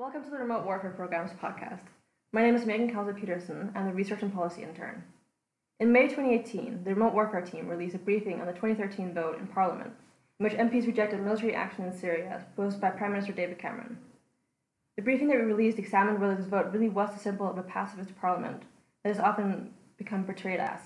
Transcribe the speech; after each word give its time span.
Welcome 0.00 0.24
to 0.24 0.30
the 0.30 0.38
Remote 0.38 0.64
Warfare 0.64 0.94
Programs 0.96 1.32
podcast. 1.32 1.82
My 2.32 2.40
name 2.40 2.54
is 2.54 2.64
Megan 2.64 2.90
Kalza 2.90 3.14
Peterson. 3.14 3.70
And 3.74 3.76
I'm 3.76 3.86
the 3.88 3.92
Research 3.92 4.22
and 4.22 4.32
Policy 4.32 4.62
Intern. 4.62 5.04
In 5.78 5.92
May 5.92 6.08
2018, 6.08 6.84
the 6.84 6.94
Remote 6.94 7.12
Warfare 7.12 7.42
team 7.42 7.68
released 7.68 7.94
a 7.94 7.98
briefing 7.98 8.40
on 8.40 8.46
the 8.46 8.54
2013 8.54 9.12
vote 9.12 9.38
in 9.38 9.46
Parliament, 9.46 9.92
in 10.38 10.44
which 10.44 10.54
MPs 10.54 10.86
rejected 10.86 11.20
military 11.20 11.54
action 11.54 11.84
in 11.84 11.92
Syria 11.92 12.30
as 12.34 12.44
proposed 12.44 12.80
by 12.80 12.88
Prime 12.88 13.12
Minister 13.12 13.34
David 13.34 13.58
Cameron. 13.58 13.98
The 14.96 15.02
briefing 15.02 15.28
that 15.28 15.36
we 15.36 15.42
released 15.42 15.78
examined 15.78 16.18
whether 16.18 16.34
this 16.34 16.46
vote 16.46 16.72
really 16.72 16.88
was 16.88 17.12
the 17.12 17.18
symbol 17.18 17.50
of 17.50 17.58
a 17.58 17.62
pacifist 17.62 18.18
parliament 18.18 18.62
that 19.04 19.14
has 19.14 19.22
often 19.22 19.74
become 19.98 20.24
portrayed 20.24 20.60
as. 20.60 20.80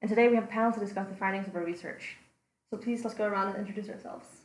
And 0.00 0.08
today 0.08 0.28
we 0.28 0.36
have 0.36 0.44
a 0.44 0.46
panel 0.46 0.72
to 0.72 0.80
discuss 0.80 1.06
the 1.06 1.16
findings 1.16 1.48
of 1.48 1.54
our 1.54 1.62
research. 1.62 2.16
So 2.70 2.78
please 2.78 3.04
let's 3.04 3.14
go 3.14 3.26
around 3.26 3.48
and 3.48 3.58
introduce 3.58 3.90
ourselves. 3.90 4.43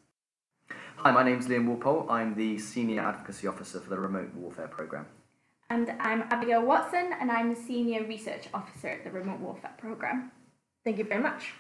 Hi, 1.04 1.12
my 1.12 1.24
name 1.24 1.40
is 1.40 1.48
Liam 1.48 1.66
Walpole. 1.66 2.10
I'm 2.10 2.36
the 2.36 2.58
Senior 2.58 3.00
Advocacy 3.00 3.48
Officer 3.48 3.80
for 3.80 3.90
the 3.90 3.98
Remote 3.98 4.34
Warfare 4.36 4.68
Programme. 4.68 5.06
And 5.70 5.94
I'm 5.98 6.24
Abigail 6.24 6.62
Watson, 6.62 7.14
and 7.22 7.32
I'm 7.32 7.48
the 7.48 7.56
Senior 7.56 8.04
Research 8.04 8.48
Officer 8.54 8.90
at 8.90 9.06
the 9.06 9.10
Remote 9.10 9.40
Warfare 9.40 9.72
Programme. 9.78 10.30
Thank 10.84 10.98
you 10.98 11.06
very 11.06 11.24
much. 11.24 11.54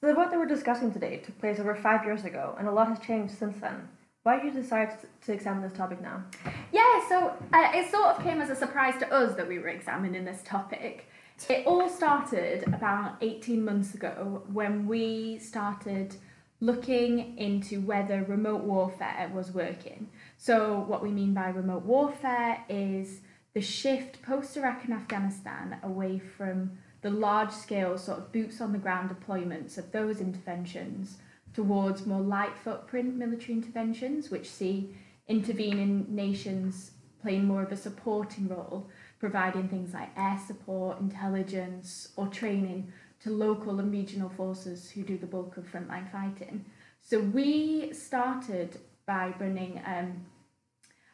So 0.00 0.06
the 0.06 0.14
vote 0.14 0.30
that 0.30 0.38
we're 0.38 0.46
discussing 0.46 0.90
today 0.90 1.18
took 1.18 1.38
place 1.38 1.60
over 1.60 1.74
five 1.74 2.06
years 2.06 2.24
ago, 2.24 2.54
and 2.58 2.66
a 2.66 2.72
lot 2.72 2.88
has 2.88 2.98
changed 3.00 3.34
since 3.34 3.58
then. 3.58 3.86
Why 4.22 4.36
did 4.36 4.54
you 4.54 4.62
decide 4.62 4.96
to 5.26 5.32
examine 5.34 5.62
this 5.62 5.76
topic 5.76 6.00
now? 6.00 6.24
Yeah, 6.72 7.06
so 7.06 7.34
uh, 7.52 7.72
it 7.74 7.90
sort 7.90 8.06
of 8.06 8.22
came 8.22 8.40
as 8.40 8.48
a 8.48 8.56
surprise 8.56 8.98
to 9.00 9.12
us 9.12 9.36
that 9.36 9.46
we 9.46 9.58
were 9.58 9.68
examining 9.68 10.24
this 10.24 10.40
topic. 10.42 11.04
It 11.50 11.66
all 11.66 11.86
started 11.86 12.66
about 12.68 13.18
18 13.20 13.62
months 13.62 13.94
ago 13.94 14.42
when 14.50 14.86
we 14.86 15.38
started 15.38 16.16
looking 16.60 17.36
into 17.38 17.80
whether 17.80 18.22
remote 18.22 18.62
warfare 18.62 19.30
was 19.34 19.52
working. 19.52 20.08
So, 20.36 20.80
what 20.80 21.02
we 21.02 21.10
mean 21.10 21.32
by 21.32 21.48
remote 21.48 21.84
warfare 21.84 22.64
is 22.68 23.20
the 23.54 23.60
shift 23.60 24.22
post 24.22 24.56
Iraq 24.56 24.84
and 24.84 24.94
Afghanistan 24.94 25.78
away 25.82 26.18
from 26.18 26.78
the 27.02 27.10
large 27.10 27.50
scale, 27.50 27.96
sort 27.96 28.18
of 28.18 28.32
boots 28.32 28.60
on 28.60 28.72
the 28.72 28.78
ground 28.78 29.10
deployments 29.10 29.78
of 29.78 29.90
those 29.90 30.20
interventions 30.20 31.18
towards 31.54 32.06
more 32.06 32.20
light 32.20 32.56
footprint 32.56 33.16
military 33.16 33.54
interventions, 33.54 34.30
which 34.30 34.48
see 34.48 34.94
intervening 35.28 36.06
nations 36.08 36.92
playing 37.22 37.44
more 37.44 37.62
of 37.62 37.72
a 37.72 37.76
supporting 37.76 38.48
role, 38.48 38.88
providing 39.18 39.68
things 39.68 39.92
like 39.92 40.10
air 40.16 40.38
support, 40.46 41.00
intelligence, 41.00 42.08
or 42.16 42.26
training 42.28 42.92
to 43.22 43.30
local 43.30 43.78
and 43.80 43.92
regional 43.92 44.30
forces 44.30 44.90
who 44.90 45.02
do 45.02 45.18
the 45.18 45.26
bulk 45.26 45.56
of 45.56 45.70
frontline 45.70 46.10
fighting. 46.10 46.64
So 47.00 47.20
we 47.20 47.92
started 47.92 48.78
by 49.06 49.34
running 49.38 49.80
um, 49.84 50.26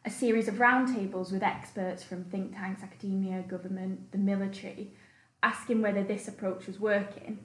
a 0.05 0.09
series 0.09 0.47
of 0.47 0.55
roundtables 0.55 1.31
with 1.31 1.43
experts 1.43 2.03
from 2.03 2.23
think 2.25 2.55
tanks, 2.55 2.81
academia, 2.83 3.41
government, 3.41 4.11
the 4.11 4.17
military, 4.17 4.93
asking 5.43 5.81
whether 5.81 6.03
this 6.03 6.27
approach 6.27 6.65
was 6.67 6.79
working. 6.79 7.39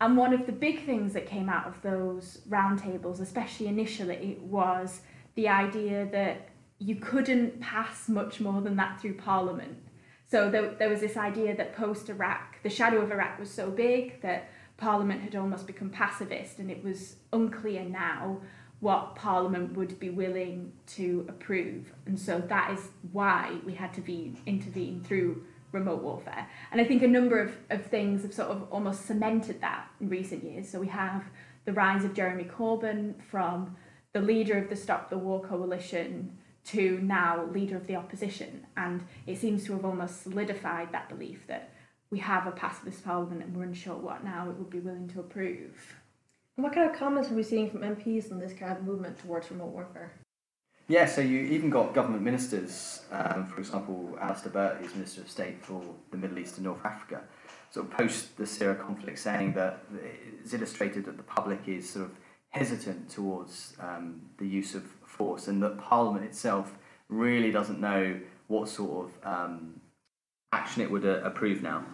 And 0.00 0.16
one 0.16 0.32
of 0.32 0.46
the 0.46 0.52
big 0.52 0.84
things 0.84 1.12
that 1.12 1.26
came 1.26 1.48
out 1.48 1.66
of 1.66 1.80
those 1.82 2.40
roundtables, 2.48 3.20
especially 3.20 3.68
initially, 3.68 4.38
was 4.40 5.02
the 5.34 5.48
idea 5.48 6.08
that 6.12 6.48
you 6.78 6.96
couldn't 6.96 7.60
pass 7.60 8.08
much 8.08 8.40
more 8.40 8.60
than 8.60 8.76
that 8.76 9.00
through 9.00 9.14
Parliament. 9.14 9.78
So 10.32 10.48
there, 10.48 10.70
there 10.70 10.88
was 10.88 11.00
this 11.00 11.18
idea 11.18 11.54
that 11.56 11.76
post 11.76 12.08
Iraq, 12.08 12.62
the 12.62 12.70
shadow 12.70 13.02
of 13.02 13.12
Iraq 13.12 13.38
was 13.38 13.50
so 13.50 13.70
big 13.70 14.22
that 14.22 14.48
Parliament 14.78 15.20
had 15.20 15.36
almost 15.36 15.66
become 15.66 15.90
pacifist, 15.90 16.58
and 16.58 16.70
it 16.70 16.82
was 16.82 17.16
unclear 17.34 17.84
now 17.84 18.40
what 18.80 19.14
Parliament 19.14 19.76
would 19.76 20.00
be 20.00 20.08
willing 20.08 20.72
to 20.86 21.26
approve. 21.28 21.92
And 22.06 22.18
so 22.18 22.38
that 22.48 22.70
is 22.72 22.88
why 23.12 23.58
we 23.66 23.74
had 23.74 23.92
to 23.92 24.00
be 24.00 24.34
intervene 24.46 25.04
through 25.04 25.44
remote 25.70 26.02
warfare. 26.02 26.48
And 26.70 26.80
I 26.80 26.84
think 26.84 27.02
a 27.02 27.08
number 27.08 27.38
of, 27.38 27.54
of 27.68 27.84
things 27.84 28.22
have 28.22 28.32
sort 28.32 28.48
of 28.48 28.66
almost 28.72 29.04
cemented 29.04 29.60
that 29.60 29.86
in 30.00 30.08
recent 30.08 30.44
years. 30.44 30.66
So 30.66 30.80
we 30.80 30.88
have 30.88 31.24
the 31.66 31.74
rise 31.74 32.06
of 32.06 32.14
Jeremy 32.14 32.44
Corbyn 32.44 33.22
from 33.30 33.76
the 34.14 34.22
leader 34.22 34.56
of 34.56 34.70
the 34.70 34.76
Stop 34.76 35.10
the 35.10 35.18
War 35.18 35.42
coalition 35.42 36.38
to 36.66 37.00
now 37.02 37.44
leader 37.52 37.76
of 37.76 37.86
the 37.86 37.96
opposition. 37.96 38.66
And 38.76 39.04
it 39.26 39.38
seems 39.38 39.64
to 39.64 39.72
have 39.72 39.84
almost 39.84 40.22
solidified 40.22 40.92
that 40.92 41.08
belief 41.08 41.46
that 41.48 41.70
we 42.10 42.18
have 42.18 42.46
a 42.46 42.52
pacifist 42.52 43.04
parliament 43.04 43.42
and 43.42 43.56
we're 43.56 43.64
unsure 43.64 43.96
what 43.96 44.22
now 44.22 44.48
it 44.50 44.56
would 44.56 44.70
be 44.70 44.80
willing 44.80 45.08
to 45.08 45.20
approve. 45.20 45.96
And 46.56 46.64
what 46.64 46.74
kind 46.74 46.90
of 46.90 46.96
comments 46.96 47.30
are 47.30 47.34
we 47.34 47.42
seeing 47.42 47.70
from 47.70 47.80
MPs 47.80 48.30
on 48.30 48.38
this 48.38 48.52
kind 48.52 48.72
of 48.72 48.84
movement 48.84 49.18
towards 49.18 49.50
remote 49.50 49.72
warfare? 49.72 50.12
Yeah, 50.88 51.06
so 51.06 51.22
you 51.22 51.38
even 51.38 51.70
got 51.70 51.94
government 51.94 52.22
ministers, 52.22 53.02
um, 53.10 53.46
for 53.46 53.60
example, 53.60 54.18
Alistair 54.20 54.52
Burt, 54.52 54.76
who's 54.78 54.94
Minister 54.94 55.22
of 55.22 55.30
State 55.30 55.64
for 55.64 55.82
the 56.10 56.18
Middle 56.18 56.38
East 56.38 56.56
and 56.56 56.66
North 56.66 56.84
Africa, 56.84 57.22
sort 57.70 57.86
of 57.86 57.92
post 57.92 58.36
the 58.36 58.46
Syria 58.46 58.74
conflict 58.74 59.18
saying 59.18 59.54
that 59.54 59.84
it's 60.42 60.52
illustrated 60.52 61.06
that 61.06 61.16
the 61.16 61.22
public 61.22 61.60
is 61.66 61.88
sort 61.88 62.06
of 62.06 62.12
hesitant 62.52 63.10
towards 63.10 63.74
um, 63.80 64.22
the 64.38 64.46
use 64.46 64.74
of 64.74 64.84
force 65.06 65.48
and 65.48 65.62
that 65.62 65.78
Parliament 65.78 66.24
itself 66.24 66.74
really 67.08 67.50
doesn't 67.50 67.80
know 67.80 68.18
what 68.46 68.68
sort 68.68 69.08
of 69.08 69.26
um, 69.26 69.80
action 70.52 70.82
it 70.82 70.90
would 70.90 71.04
uh, 71.04 71.20
approve 71.24 71.62
now. 71.62 71.84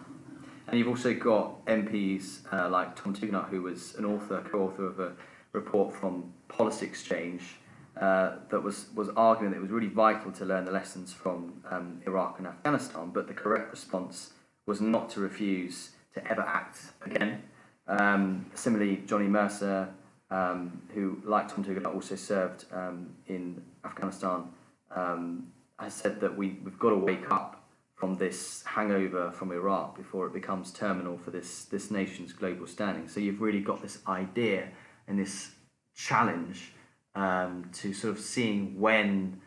And 0.67 0.77
you've 0.77 0.87
also 0.87 1.13
got 1.13 1.65
MPs 1.65 2.41
uh, 2.53 2.69
like 2.69 2.95
Tom 2.95 3.15
Tugendhat, 3.15 3.49
who 3.49 3.63
was 3.63 3.95
an 3.95 4.05
author, 4.05 4.43
co-author 4.51 4.85
of 4.85 4.99
a 4.99 5.13
report 5.53 5.95
from 5.95 6.31
Policy 6.47 6.85
Exchange 6.85 7.55
uh, 7.99 8.35
that 8.49 8.61
was, 8.61 8.87
was 8.93 9.09
arguing 9.15 9.51
that 9.51 9.57
it 9.57 9.61
was 9.61 9.71
really 9.71 9.87
vital 9.87 10.31
to 10.33 10.45
learn 10.45 10.65
the 10.65 10.71
lessons 10.71 11.11
from 11.11 11.61
um, 11.69 12.01
Iraq 12.05 12.37
and 12.37 12.47
Afghanistan, 12.47 13.09
but 13.11 13.27
the 13.27 13.33
correct 13.33 13.71
response 13.71 14.33
was 14.67 14.79
not 14.79 15.09
to 15.09 15.19
refuse 15.19 15.91
to 16.13 16.31
ever 16.31 16.41
act 16.41 16.79
again. 17.03 17.43
Um, 17.87 18.45
similarly, 18.53 19.01
Johnny 19.07 19.27
Mercer, 19.27 19.89
um, 20.31 20.81
who, 20.93 21.21
like 21.23 21.53
Tom 21.53 21.63
Tugendhat, 21.63 21.93
also 21.93 22.15
served 22.15 22.65
um, 22.71 23.09
in 23.27 23.61
Afghanistan, 23.83 24.49
um, 24.95 25.47
has 25.79 25.93
said 25.93 26.19
that 26.21 26.37
we, 26.37 26.59
we've 26.63 26.79
got 26.79 26.89
to 26.89 26.97
wake 26.97 27.31
up 27.31 27.63
from 27.95 28.15
this 28.17 28.63
hangover 28.65 29.31
from 29.31 29.51
Iraq 29.51 29.97
before 29.97 30.25
it 30.25 30.33
becomes 30.33 30.71
terminal 30.71 31.17
for 31.17 31.31
this, 31.31 31.65
this 31.65 31.91
nation's 31.91 32.31
global 32.31 32.65
standing. 32.65 33.07
So 33.07 33.19
you've 33.19 33.41
really 33.41 33.59
got 33.59 33.81
this 33.81 33.99
idea 34.07 34.69
and 35.07 35.19
this 35.19 35.51
challenge 35.95 36.71
um, 37.15 37.69
to 37.73 37.93
sort 37.93 38.15
of 38.15 38.19
seeing 38.21 38.79
when 38.79 39.41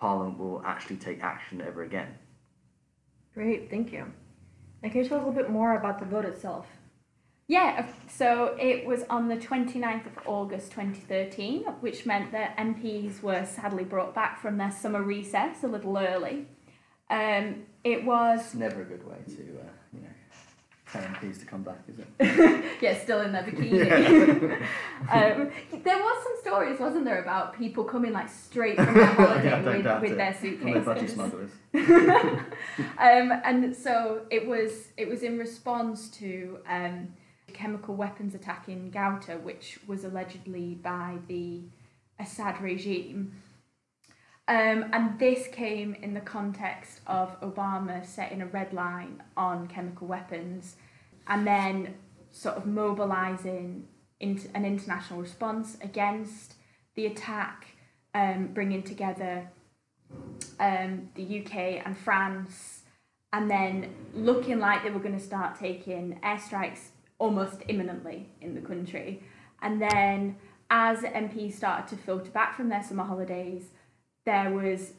Parliament 0.00 0.38
will 0.38 0.62
actually 0.64 0.96
take 0.96 1.22
action 1.22 1.60
ever 1.60 1.82
again. 1.82 2.08
Great, 3.34 3.70
thank 3.70 3.92
you. 3.92 4.12
Can 4.82 4.96
you 4.96 5.08
tell 5.08 5.18
us 5.18 5.24
a 5.24 5.28
little 5.28 5.32
bit 5.32 5.48
more 5.48 5.76
about 5.76 6.00
the 6.00 6.04
vote 6.04 6.24
itself? 6.24 6.66
Yeah, 7.52 7.84
so 8.08 8.56
it 8.58 8.86
was 8.86 9.02
on 9.10 9.28
the 9.28 9.36
29th 9.36 10.06
of 10.06 10.26
August 10.26 10.70
2013, 10.70 11.64
which 11.80 12.06
meant 12.06 12.32
that 12.32 12.56
MPs 12.56 13.22
were 13.22 13.44
sadly 13.44 13.84
brought 13.84 14.14
back 14.14 14.40
from 14.40 14.56
their 14.56 14.70
summer 14.70 15.02
recess 15.02 15.62
a 15.62 15.66
little 15.66 15.98
early. 15.98 16.46
Um, 17.10 17.64
it 17.84 18.06
was. 18.06 18.40
It's 18.40 18.54
never 18.54 18.80
a 18.80 18.84
good 18.86 19.06
way 19.06 19.18
to, 19.26 19.42
uh, 19.42 19.68
you 19.92 20.00
know, 20.00 20.08
tell 20.90 21.02
MPs 21.02 21.40
to 21.40 21.44
come 21.44 21.62
back, 21.62 21.80
is 21.88 21.98
it? 21.98 22.64
yeah, 22.80 22.98
still 22.98 23.20
in 23.20 23.32
their 23.32 23.42
bikini. 23.42 23.82
um, 25.12 25.50
there 25.84 25.98
was 25.98 26.24
some 26.24 26.36
stories, 26.40 26.80
wasn't 26.80 27.04
there, 27.04 27.20
about 27.20 27.58
people 27.58 27.84
coming 27.84 28.14
like 28.14 28.30
straight 28.30 28.76
from 28.76 28.94
their 28.94 29.04
holiday 29.14 29.82
yeah, 29.82 30.00
with, 30.00 30.08
with 30.08 30.16
their 30.16 30.32
suitcases. 30.32 30.86
budgie 30.86 31.10
smugglers. 31.10 31.50
um, 31.74 33.42
and 33.44 33.76
so 33.76 34.22
it 34.30 34.46
was. 34.46 34.88
It 34.96 35.06
was 35.06 35.22
in 35.22 35.36
response 35.36 36.08
to. 36.12 36.56
Um, 36.66 37.08
chemical 37.52 37.94
weapons 37.94 38.34
attack 38.34 38.68
in 38.68 38.90
Ghouta, 38.90 39.40
which 39.40 39.78
was 39.86 40.04
allegedly 40.04 40.74
by 40.74 41.18
the 41.28 41.62
Assad 42.18 42.60
regime. 42.60 43.32
Um, 44.48 44.90
and 44.92 45.18
this 45.18 45.46
came 45.46 45.94
in 45.94 46.14
the 46.14 46.20
context 46.20 47.00
of 47.06 47.40
Obama 47.40 48.04
setting 48.04 48.42
a 48.42 48.46
red 48.46 48.72
line 48.72 49.22
on 49.36 49.68
chemical 49.68 50.06
weapons 50.06 50.76
and 51.28 51.46
then 51.46 51.94
sort 52.32 52.56
of 52.56 52.66
mobilizing 52.66 53.86
into 54.18 54.48
an 54.54 54.64
international 54.64 55.20
response 55.20 55.76
against 55.80 56.54
the 56.94 57.06
attack, 57.06 57.76
um, 58.14 58.48
bringing 58.52 58.82
together 58.82 59.48
um, 60.58 61.08
the 61.14 61.40
UK 61.40 61.84
and 61.84 61.96
France, 61.96 62.82
and 63.32 63.50
then 63.50 63.94
looking 64.14 64.58
like 64.58 64.82
they 64.82 64.90
were 64.90 65.00
going 65.00 65.18
to 65.18 65.24
start 65.24 65.58
taking 65.58 66.18
airstrikes 66.22 66.88
almost 67.22 67.62
imminently 67.68 68.28
in 68.40 68.56
the 68.56 68.60
country. 68.60 69.22
And 69.62 69.80
then 69.80 70.36
as 70.68 71.02
MPs 71.02 71.54
started 71.54 71.86
to 71.88 71.96
filter 72.02 72.32
back 72.32 72.56
from 72.56 72.68
their 72.68 72.82
summer 72.82 73.04
holidays, 73.04 73.66
there 74.26 74.50
was 74.50 74.94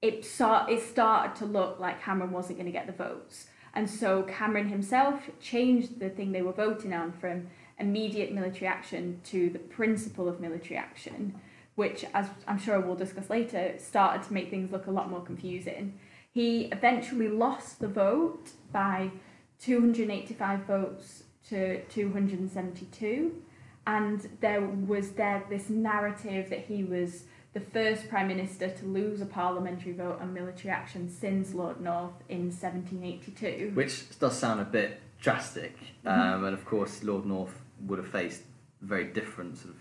it 0.00 0.24
start 0.24 0.70
it 0.70 0.82
started 0.82 1.36
to 1.36 1.44
look 1.44 1.78
like 1.78 2.02
Cameron 2.02 2.32
wasn't 2.32 2.58
going 2.58 2.72
to 2.72 2.72
get 2.72 2.86
the 2.86 3.04
votes. 3.04 3.48
And 3.74 3.90
so 3.90 4.22
Cameron 4.22 4.68
himself 4.68 5.28
changed 5.38 6.00
the 6.00 6.08
thing 6.08 6.32
they 6.32 6.40
were 6.40 6.52
voting 6.52 6.94
on 6.94 7.12
from 7.12 7.48
immediate 7.78 8.32
military 8.32 8.66
action 8.66 9.20
to 9.24 9.50
the 9.50 9.58
principle 9.58 10.30
of 10.30 10.40
military 10.40 10.78
action, 10.78 11.34
which, 11.74 12.06
as 12.14 12.26
I'm 12.48 12.58
sure 12.58 12.80
we'll 12.80 12.96
discuss 12.96 13.28
later, 13.28 13.74
started 13.76 14.26
to 14.26 14.32
make 14.32 14.48
things 14.48 14.72
look 14.72 14.86
a 14.86 14.90
lot 14.90 15.10
more 15.10 15.20
confusing. 15.20 15.98
He 16.32 16.66
eventually 16.72 17.28
lost 17.28 17.80
the 17.80 17.88
vote 17.88 18.52
by 18.72 19.10
285 19.58 20.60
votes 20.60 21.24
to 21.48 21.82
272, 21.84 23.42
and 23.86 24.28
there 24.40 24.60
was 24.62 25.10
there 25.12 25.44
this 25.48 25.68
narrative 25.68 26.50
that 26.50 26.60
he 26.66 26.82
was 26.84 27.24
the 27.52 27.60
first 27.60 28.08
prime 28.08 28.28
minister 28.28 28.68
to 28.68 28.84
lose 28.84 29.20
a 29.20 29.26
parliamentary 29.26 29.92
vote 29.92 30.18
on 30.20 30.34
military 30.34 30.70
action 30.70 31.08
since 31.08 31.54
Lord 31.54 31.80
North 31.80 32.12
in 32.28 32.50
1782. 32.50 33.70
Which 33.74 34.18
does 34.18 34.36
sound 34.38 34.60
a 34.60 34.64
bit 34.64 35.00
drastic, 35.20 35.76
Mm-hmm. 36.04 36.20
um, 36.20 36.44
and 36.44 36.54
of 36.54 36.64
course, 36.64 37.02
Lord 37.02 37.26
North 37.26 37.62
would 37.86 37.98
have 37.98 38.08
faced 38.08 38.42
very 38.80 39.04
different 39.04 39.58
sort 39.58 39.74
of 39.74 39.80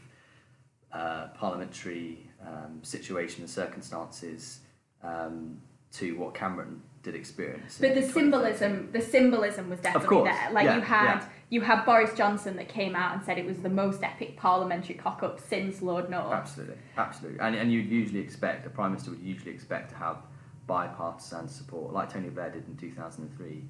uh, 0.92 1.28
parliamentary 1.38 2.30
um, 2.42 2.80
situation 2.82 3.42
and 3.42 3.50
circumstances 3.50 4.60
um, 5.04 5.62
to 5.94 6.18
what 6.18 6.34
Cameron 6.34 6.82
did 7.04 7.14
experience. 7.16 7.78
But 7.80 7.94
the 7.96 8.02
symbolism, 8.02 8.90
the 8.92 9.02
symbolism 9.02 9.70
was 9.70 9.80
definitely 9.82 10.24
there. 10.24 10.50
Like 10.52 10.66
yeah, 10.66 10.76
you 10.76 10.82
had, 10.82 11.20
yeah. 11.20 11.28
You 11.50 11.62
had 11.62 11.86
Boris 11.86 12.16
Johnson 12.16 12.56
that 12.58 12.70
came 12.70 12.96
out 12.96 13.16
and 13.16 13.24
said 13.24 13.38
it 13.38 13.46
was 13.46 13.60
the 13.60 13.70
most 13.70 14.04
epic 14.04 14.36
parliamentary 14.36 14.96
cock-up 14.96 15.40
since 15.40 15.82
Lord 15.82 16.10
North. 16.10 16.34
Absolutely, 16.34 16.78
absolutely, 16.98 17.40
and 17.40 17.56
and 17.56 17.72
you'd 17.72 17.90
usually 17.90 18.20
expect 18.20 18.66
a 18.66 18.70
prime 18.70 18.92
minister 18.92 19.12
would 19.12 19.22
usually 19.22 19.52
expect 19.52 19.90
to 19.92 19.96
have 19.96 20.18
bipartisan 20.68 21.48
support, 21.48 21.94
like 21.94 22.12
Tony 22.12 22.30
Blair 22.30 22.50
did 22.50 22.68
in 22.68 22.76
two 22.76 22.92
thousand 22.92 23.26
and 23.26 23.38
three, 23.38 23.64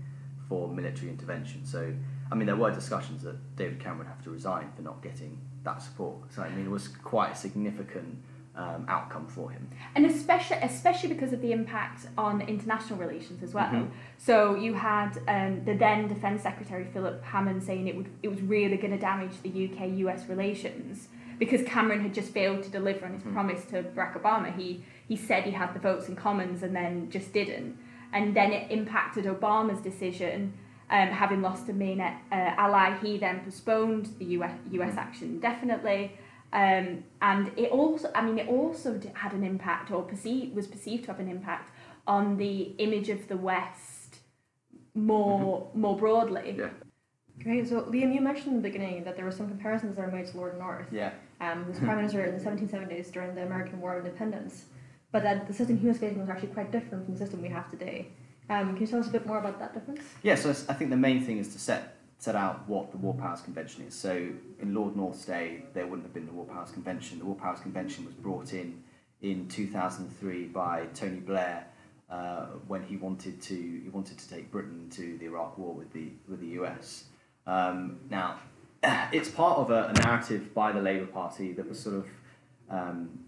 for 0.47 0.69
military 0.69 1.09
intervention. 1.09 1.65
So, 1.65 1.93
I 2.31 2.35
mean, 2.35 2.45
there 2.45 2.55
were 2.55 2.71
discussions 2.71 3.23
that 3.23 3.55
David 3.55 3.79
Cameron 3.79 3.99
would 3.99 4.07
have 4.07 4.23
to 4.23 4.29
resign 4.29 4.71
for 4.75 4.81
not 4.81 5.01
getting 5.01 5.39
that 5.63 5.81
support. 5.81 6.31
So, 6.33 6.43
I 6.43 6.49
mean, 6.49 6.65
it 6.65 6.71
was 6.71 6.87
quite 6.87 7.31
a 7.31 7.35
significant 7.35 8.17
um, 8.57 8.85
outcome 8.87 9.27
for 9.27 9.49
him. 9.51 9.67
and 9.95 10.05
especially 10.05 10.57
especially 10.61 11.09
because 11.09 11.31
of 11.33 11.41
the 11.41 11.51
impact 11.51 12.07
on 12.17 12.41
international 12.41 12.97
relations 12.99 13.43
as 13.43 13.53
well. 13.53 13.69
Mhm. 13.69 13.89
So 14.17 14.55
you 14.55 14.73
had 14.73 15.11
um, 15.27 15.63
the 15.65 15.73
then 15.73 16.07
Defence 16.07 16.41
Secretary 16.43 16.85
Philip 16.93 17.23
Hammond 17.23 17.63
saying 17.63 17.87
it 17.87 17.95
would 17.95 18.09
it 18.23 18.29
was 18.29 18.41
really 18.41 18.77
going 18.77 18.91
to 18.91 18.97
damage 19.11 19.33
the 19.43 19.49
UK 19.65 19.79
US 20.05 20.27
relations 20.29 21.09
because 21.37 21.63
Cameron 21.63 22.01
had 22.01 22.13
just 22.13 22.31
failed 22.31 22.63
to 22.63 22.69
deliver 22.69 23.05
on 23.05 23.13
his 23.13 23.23
Mhm. 23.23 23.33
promise 23.33 23.65
to 23.65 23.83
Barack 23.83 24.13
Obama. 24.21 24.55
He 24.55 24.83
he 25.07 25.15
said 25.15 25.43
he 25.43 25.51
had 25.51 25.73
the 25.73 25.79
votes 25.79 26.07
in 26.09 26.15
Commons 26.15 26.63
and 26.63 26.75
then 26.75 27.09
just 27.09 27.33
didn't, 27.33 27.77
and 28.13 28.33
then 28.35 28.51
it 28.53 28.71
impacted 28.71 29.25
Obama's 29.25 29.81
decision. 29.81 30.53
Um, 30.87 31.07
having 31.09 31.41
lost 31.41 31.67
a 31.67 31.73
main 31.73 31.99
uh, 31.99 32.13
ally, 32.31 32.95
he 33.01 33.17
then 33.17 33.39
postponed 33.43 34.05
the 34.19 34.25
US, 34.37 34.53
US 34.71 34.95
action 34.97 35.29
indefinitely. 35.29 36.11
Um, 36.55 37.03
and 37.21 37.51
it 37.57 37.69
also, 37.69 38.09
I 38.15 38.21
mean, 38.25 38.39
it 38.39 38.47
also 38.47 38.97
had 39.13 39.33
an 39.33 39.43
impact, 39.43 39.91
or 39.91 40.03
perceived, 40.03 40.55
was 40.55 40.67
perceived 40.67 41.03
to 41.03 41.11
have 41.11 41.19
an 41.19 41.29
impact 41.29 41.69
on 42.07 42.37
the 42.37 42.73
image 42.77 43.09
of 43.09 43.27
the 43.27 43.35
West 43.35 44.19
more 44.93 45.69
more 45.73 45.97
broadly. 45.97 46.55
Yeah, 46.57 46.69
Great. 47.43 47.67
So, 47.67 47.81
Liam, 47.81 48.13
you 48.13 48.21
mentioned 48.21 48.55
in 48.55 48.61
the 48.61 48.69
beginning 48.69 49.03
that 49.03 49.17
there 49.17 49.25
were 49.25 49.31
some 49.31 49.49
comparisons 49.49 49.97
that 49.97 50.05
were 50.05 50.11
made 50.11 50.27
to 50.27 50.37
Lord 50.37 50.57
North. 50.57 50.87
yeah. 50.91 51.11
Um, 51.41 51.65
who 51.65 51.71
was 51.71 51.79
prime 51.79 51.97
minister 51.97 52.23
in 52.23 52.37
the 52.37 52.43
1770s 52.43 53.11
during 53.11 53.35
the 53.35 53.43
American 53.43 53.81
War 53.81 53.97
of 53.97 54.05
Independence, 54.05 54.65
but 55.11 55.21
that 55.23 55.47
the 55.47 55.53
system 55.53 55.77
he 55.77 55.87
was 55.87 55.97
facing 55.97 56.21
was 56.21 56.29
actually 56.29 56.53
quite 56.53 56.71
different 56.71 57.03
from 57.03 57.15
the 57.15 57.19
system 57.19 57.41
we 57.41 57.49
have 57.49 57.69
today. 57.69 58.07
Um, 58.49 58.69
can 58.69 58.77
you 58.79 58.87
tell 58.87 59.01
us 59.01 59.07
a 59.07 59.11
bit 59.11 59.25
more 59.25 59.39
about 59.39 59.59
that 59.59 59.73
difference? 59.73 60.03
Yeah, 60.23 60.35
so 60.35 60.51
I 60.69 60.73
think 60.73 60.91
the 60.91 60.95
main 60.95 61.25
thing 61.25 61.39
is 61.39 61.49
to 61.49 61.59
set 61.59 61.94
set 62.25 62.35
out 62.35 62.67
what 62.67 62.89
the 62.89 62.97
War 62.97 63.13
Powers 63.13 63.41
Convention 63.41 63.83
is. 63.87 63.93
So 63.93 64.11
in 64.59 64.73
Lord 64.73 64.95
North's 64.95 65.25
day, 65.25 65.63
there 65.75 65.85
wouldn't 65.85 66.03
have 66.03 66.13
been 66.13 66.25
the 66.25 66.33
War 66.33 66.45
Powers 66.45 66.71
Convention. 66.71 67.19
The 67.19 67.25
War 67.25 67.35
Powers 67.35 67.59
Convention 67.59 68.03
was 68.03 68.15
brought 68.15 68.51
in 68.51 68.83
in 69.21 69.47
2003 69.47 70.45
by 70.45 70.87
Tony 70.95 71.19
Blair 71.19 71.67
uh, 72.09 72.47
when 72.67 72.81
he 72.81 72.97
wanted 72.97 73.39
to 73.43 73.53
he 73.55 73.89
wanted 73.89 74.17
to 74.17 74.27
take 74.27 74.51
Britain 74.51 74.89
to 74.89 75.19
the 75.19 75.25
Iraq 75.25 75.55
War 75.59 75.75
with 75.75 75.93
the 75.93 76.13
with 76.27 76.39
the 76.39 76.47
US. 76.61 77.05
Um, 77.45 77.99
now, 78.09 78.39
it's 79.11 79.29
part 79.29 79.59
of 79.59 79.69
a, 79.69 79.93
a 79.93 79.93
narrative 80.01 80.51
by 80.55 80.71
the 80.71 80.81
Labour 80.81 81.05
Party 81.05 81.53
that 81.53 81.69
was 81.69 81.79
sort 81.79 81.97
of 81.97 82.07
um, 82.71 83.19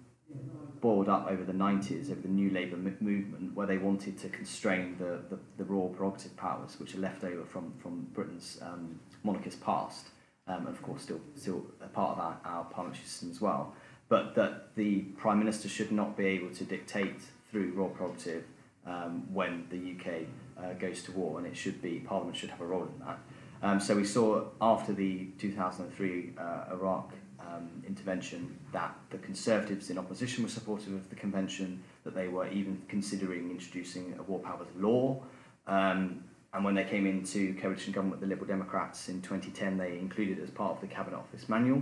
boiled 0.82 1.10
up 1.10 1.28
over 1.30 1.44
the 1.44 1.54
90s, 1.54 2.12
over 2.12 2.22
the 2.22 2.28
New 2.28 2.50
Labour 2.50 2.78
movement, 2.78 3.56
where 3.56 3.68
they 3.68 3.78
wanted 3.78 4.18
to 4.20 4.30
constrain 4.30 4.96
the, 4.98 5.20
the, 5.30 5.40
the 5.58 5.64
royal 5.64 5.90
prerogative 5.90 6.36
powers, 6.38 6.80
which 6.80 6.96
are 6.96 7.00
left 7.00 7.24
over 7.24 7.44
from, 7.46 7.74
from 7.82 8.08
Britain's 8.14 8.60
um, 8.62 9.00
monarchist 9.24 9.62
past, 9.62 10.08
um, 10.48 10.68
and 10.68 10.76
of 10.76 10.82
course 10.82 11.04
still, 11.04 11.22
still 11.36 11.66
a 11.82 11.88
part 11.88 12.18
of 12.18 12.24
our, 12.24 12.38
our 12.46 12.64
parliamentary 12.66 13.06
system 13.06 13.32
as 13.32 13.42
well, 13.42 13.74
but 14.10 14.36
that 14.36 14.76
the 14.76 15.02
Prime 15.18 15.40
Minister 15.40 15.68
should 15.68 15.92
not 15.92 16.16
be 16.16 16.26
able 16.26 16.50
to 16.52 16.64
dictate 16.64 17.22
through 17.52 17.74
royal 17.74 17.90
prerogative 17.90 18.44
um, 18.86 19.28
when 19.34 19.68
the 19.70 19.78
UK 19.78 20.24
uh, 20.58 20.74
goes 20.74 21.04
to 21.04 21.12
war, 21.12 21.38
and 21.38 21.48
it 21.48 21.56
should 21.56 21.82
be, 21.82 22.00
Parliament 22.00 22.38
should 22.38 22.50
have 22.50 22.62
a 22.62 22.66
role 22.66 22.84
in 22.84 23.06
that. 23.06 23.20
Um, 23.62 23.80
so 23.80 23.96
we 23.96 24.06
saw 24.06 24.46
after 24.62 24.94
the 24.94 25.28
2003 25.40 26.34
uh, 26.38 26.66
Iraq 26.72 27.12
um, 27.48 27.70
intervention 27.88 28.58
that 28.74 28.96
the 29.10 29.18
Conservatives 29.18 29.90
in 29.90 29.98
opposition 29.98 30.44
were 30.44 30.50
supportive 30.50 30.94
of 30.94 31.10
the 31.10 31.16
convention, 31.16 31.82
that 32.04 32.16
they 32.16 32.28
were 32.28 32.48
even 32.50 32.82
considering 32.88 33.52
introducing 33.52 34.16
a 34.20 34.24
war 34.24 34.40
powers 34.40 34.68
law. 34.78 35.22
Um, 35.68 36.24
and 36.54 36.64
when 36.64 36.76
they 36.76 36.86
came 36.86 37.06
into 37.06 37.54
coalition 37.56 37.94
government 37.94 38.20
with 38.20 38.22
the 38.22 38.34
Liberal 38.34 38.48
Democrats 38.48 39.10
in 39.10 39.22
2010, 39.22 39.78
they 39.78 39.98
included 40.00 40.40
it 40.40 40.44
as 40.44 40.50
part 40.50 40.72
of 40.72 40.82
the 40.82 40.88
Cabinet 40.88 41.18
Office 41.18 41.50
manual. 41.50 41.82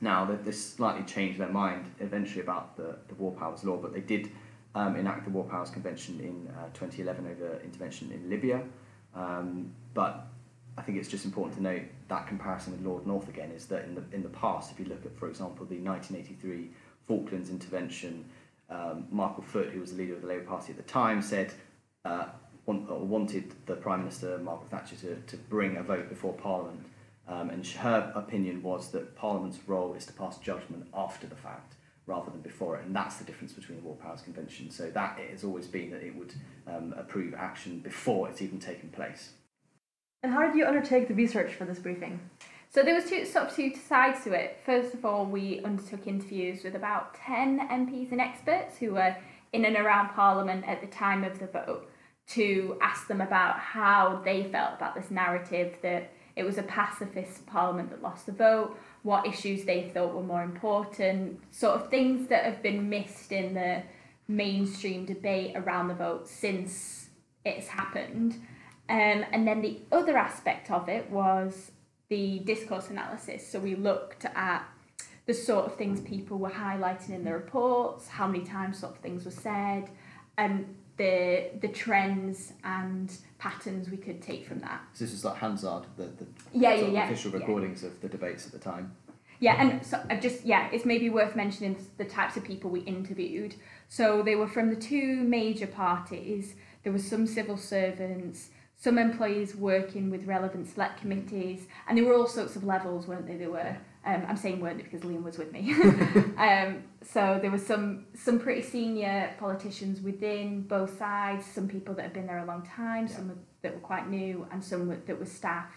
Now, 0.00 0.24
they 0.24 0.36
this 0.36 0.74
slightly 0.74 1.02
changed 1.02 1.38
their 1.38 1.50
mind 1.50 1.84
eventually 2.00 2.40
about 2.40 2.76
the, 2.76 2.96
the 3.08 3.14
War 3.16 3.32
Powers 3.32 3.64
Law, 3.64 3.76
but 3.76 3.92
they 3.92 4.00
did 4.00 4.30
um, 4.74 4.96
enact 4.96 5.24
the 5.24 5.30
War 5.30 5.44
Powers 5.44 5.70
Convention 5.70 6.20
in 6.20 6.54
uh, 6.54 6.68
2011 6.72 7.26
over 7.26 7.60
intervention 7.62 8.10
in 8.12 8.30
Libya. 8.30 8.62
Um, 9.14 9.72
but 9.92 10.28
I 10.80 10.82
think 10.82 10.96
it's 10.96 11.08
just 11.08 11.26
important 11.26 11.58
to 11.58 11.62
note 11.62 11.82
that 12.08 12.26
comparison 12.26 12.72
with 12.72 12.80
Lord 12.80 13.06
North 13.06 13.28
again 13.28 13.50
is 13.50 13.66
that 13.66 13.84
in 13.84 13.94
the, 13.94 14.02
in 14.12 14.22
the 14.22 14.30
past, 14.30 14.72
if 14.72 14.80
you 14.80 14.86
look 14.86 15.04
at, 15.04 15.14
for 15.18 15.28
example, 15.28 15.66
the 15.66 15.76
1983 15.76 16.70
Falklands 17.06 17.50
intervention, 17.50 18.24
um, 18.70 19.06
Michael 19.10 19.42
Foot, 19.42 19.68
who 19.68 19.80
was 19.80 19.92
the 19.92 19.98
leader 19.98 20.14
of 20.14 20.22
the 20.22 20.26
Labour 20.26 20.46
Party 20.46 20.72
at 20.72 20.78
the 20.78 20.82
time, 20.84 21.20
said 21.20 21.52
uh, 22.06 22.28
want, 22.64 22.88
wanted 22.90 23.52
the 23.66 23.74
Prime 23.76 23.98
Minister, 23.98 24.38
Margaret 24.38 24.70
Thatcher, 24.70 24.96
to, 24.96 25.16
to 25.16 25.36
bring 25.36 25.76
a 25.76 25.82
vote 25.82 26.08
before 26.08 26.32
Parliament. 26.32 26.86
Um, 27.28 27.50
and 27.50 27.66
her 27.66 28.10
opinion 28.14 28.62
was 28.62 28.90
that 28.92 29.14
Parliament's 29.16 29.58
role 29.66 29.92
is 29.92 30.06
to 30.06 30.14
pass 30.14 30.38
judgment 30.38 30.86
after 30.94 31.26
the 31.26 31.36
fact 31.36 31.74
rather 32.06 32.30
than 32.30 32.40
before 32.40 32.78
it. 32.78 32.86
And 32.86 32.96
that's 32.96 33.16
the 33.16 33.24
difference 33.24 33.52
between 33.52 33.82
the 33.82 33.84
War 33.84 33.96
Powers 33.96 34.22
Convention. 34.22 34.70
So 34.70 34.88
that 34.92 35.18
it 35.18 35.30
has 35.30 35.44
always 35.44 35.66
been 35.66 35.90
that 35.90 36.02
it 36.02 36.16
would 36.16 36.32
um, 36.66 36.94
approve 36.96 37.34
action 37.34 37.80
before 37.80 38.30
it's 38.30 38.40
even 38.40 38.58
taken 38.58 38.88
place. 38.88 39.32
And 40.22 40.32
how 40.32 40.46
did 40.46 40.54
you 40.54 40.66
undertake 40.66 41.08
the 41.08 41.14
research 41.14 41.54
for 41.54 41.64
this 41.64 41.78
briefing? 41.78 42.20
So 42.68 42.82
there 42.82 42.94
was 42.94 43.06
two 43.06 43.24
sort 43.24 43.48
of 43.48 43.56
two 43.56 43.74
sides 43.74 44.22
to 44.24 44.32
it. 44.32 44.58
First 44.64 44.94
of 44.94 45.04
all, 45.04 45.24
we 45.24 45.60
undertook 45.64 46.06
interviews 46.06 46.62
with 46.62 46.74
about 46.74 47.14
ten 47.14 47.58
MPs 47.68 48.12
and 48.12 48.20
experts 48.20 48.78
who 48.78 48.94
were 48.94 49.16
in 49.52 49.64
and 49.64 49.76
around 49.76 50.10
Parliament 50.10 50.64
at 50.68 50.80
the 50.80 50.86
time 50.86 51.24
of 51.24 51.38
the 51.38 51.46
vote 51.46 51.90
to 52.28 52.78
ask 52.80 53.08
them 53.08 53.20
about 53.20 53.58
how 53.58 54.20
they 54.24 54.44
felt 54.44 54.74
about 54.74 54.94
this 54.94 55.10
narrative 55.10 55.74
that 55.82 56.12
it 56.36 56.44
was 56.44 56.58
a 56.58 56.62
pacifist 56.62 57.44
Parliament 57.46 57.90
that 57.90 58.02
lost 58.02 58.26
the 58.26 58.32
vote, 58.32 58.78
what 59.02 59.26
issues 59.26 59.64
they 59.64 59.90
thought 59.92 60.14
were 60.14 60.22
more 60.22 60.44
important, 60.44 61.40
sort 61.50 61.74
of 61.74 61.90
things 61.90 62.28
that 62.28 62.44
have 62.44 62.62
been 62.62 62.88
missed 62.88 63.32
in 63.32 63.54
the 63.54 63.82
mainstream 64.28 65.04
debate 65.06 65.56
around 65.56 65.88
the 65.88 65.94
vote 65.94 66.28
since 66.28 67.08
it's 67.44 67.66
happened. 67.66 68.36
Um, 68.90 69.24
and 69.32 69.46
then 69.46 69.62
the 69.62 69.78
other 69.92 70.18
aspect 70.18 70.70
of 70.70 70.88
it 70.88 71.08
was 71.10 71.70
the 72.08 72.40
discourse 72.40 72.90
analysis. 72.90 73.46
So 73.46 73.60
we 73.60 73.76
looked 73.76 74.24
at 74.24 74.64
the 75.26 75.32
sort 75.32 75.66
of 75.66 75.76
things 75.76 76.00
people 76.00 76.38
were 76.38 76.50
highlighting 76.50 77.10
in 77.10 77.24
the 77.24 77.32
reports, 77.32 78.08
how 78.08 78.26
many 78.26 78.44
times 78.44 78.80
sort 78.80 78.96
of 78.96 78.98
things 78.98 79.24
were 79.24 79.30
said, 79.30 79.88
and 80.36 80.74
the 80.96 81.50
the 81.60 81.68
trends 81.68 82.52
and 82.64 83.16
patterns 83.38 83.88
we 83.88 83.96
could 83.96 84.20
take 84.20 84.44
from 84.44 84.58
that. 84.58 84.80
So 84.92 85.04
this 85.04 85.14
is 85.14 85.24
like 85.24 85.36
Hansard, 85.36 85.84
the, 85.96 86.04
the 86.04 86.26
Yeah, 86.52 86.74
yeah, 86.74 86.86
yeah. 86.88 87.04
official 87.04 87.30
yeah. 87.30 87.38
recordings 87.38 87.84
of 87.84 88.00
the 88.00 88.08
debates 88.08 88.44
at 88.44 88.52
the 88.52 88.58
time. 88.58 88.92
Yeah, 89.38 89.54
and 89.58 89.86
so 89.86 90.02
I 90.10 90.16
just 90.16 90.44
yeah, 90.44 90.68
it's 90.72 90.84
maybe 90.84 91.08
worth 91.10 91.36
mentioning 91.36 91.76
the 91.96 92.04
types 92.04 92.36
of 92.36 92.42
people 92.42 92.70
we 92.70 92.80
interviewed. 92.80 93.54
So 93.88 94.22
they 94.22 94.34
were 94.34 94.48
from 94.48 94.68
the 94.68 94.76
two 94.76 95.22
major 95.22 95.68
parties. 95.68 96.54
There 96.82 96.92
was 96.92 97.06
some 97.06 97.26
civil 97.26 97.56
servants, 97.56 98.50
some 98.80 98.96
employees 98.98 99.54
working 99.54 100.10
with 100.10 100.24
relevant 100.26 100.66
select 100.66 101.00
committees, 101.00 101.66
and 101.86 101.96
there 101.96 102.04
were 102.04 102.14
all 102.14 102.26
sorts 102.26 102.56
of 102.56 102.64
levels, 102.64 103.06
weren't 103.06 103.26
they? 103.26 103.36
There 103.36 103.50
were. 103.50 103.76
Um, 104.02 104.24
I'm 104.26 104.36
saying 104.36 104.60
weren't 104.60 104.78
they 104.78 104.84
because 104.84 105.02
Liam 105.02 105.22
was 105.22 105.36
with 105.36 105.52
me. 105.52 105.74
um, 106.38 106.82
so 107.02 107.38
there 107.40 107.50
were 107.50 107.58
some 107.58 108.06
some 108.14 108.40
pretty 108.40 108.62
senior 108.62 109.34
politicians 109.38 110.00
within 110.00 110.62
both 110.62 110.98
sides. 110.98 111.44
Some 111.44 111.68
people 111.68 111.94
that 111.96 112.02
had 112.04 112.12
been 112.14 112.26
there 112.26 112.38
a 112.38 112.46
long 112.46 112.62
time, 112.66 113.06
Yeah. 113.06 113.16
some 113.16 113.38
that 113.60 113.74
were 113.74 113.80
quite 113.80 114.08
new, 114.08 114.46
and 114.50 114.64
some 114.64 114.88
that 114.88 115.18
were 115.18 115.26
staff 115.26 115.70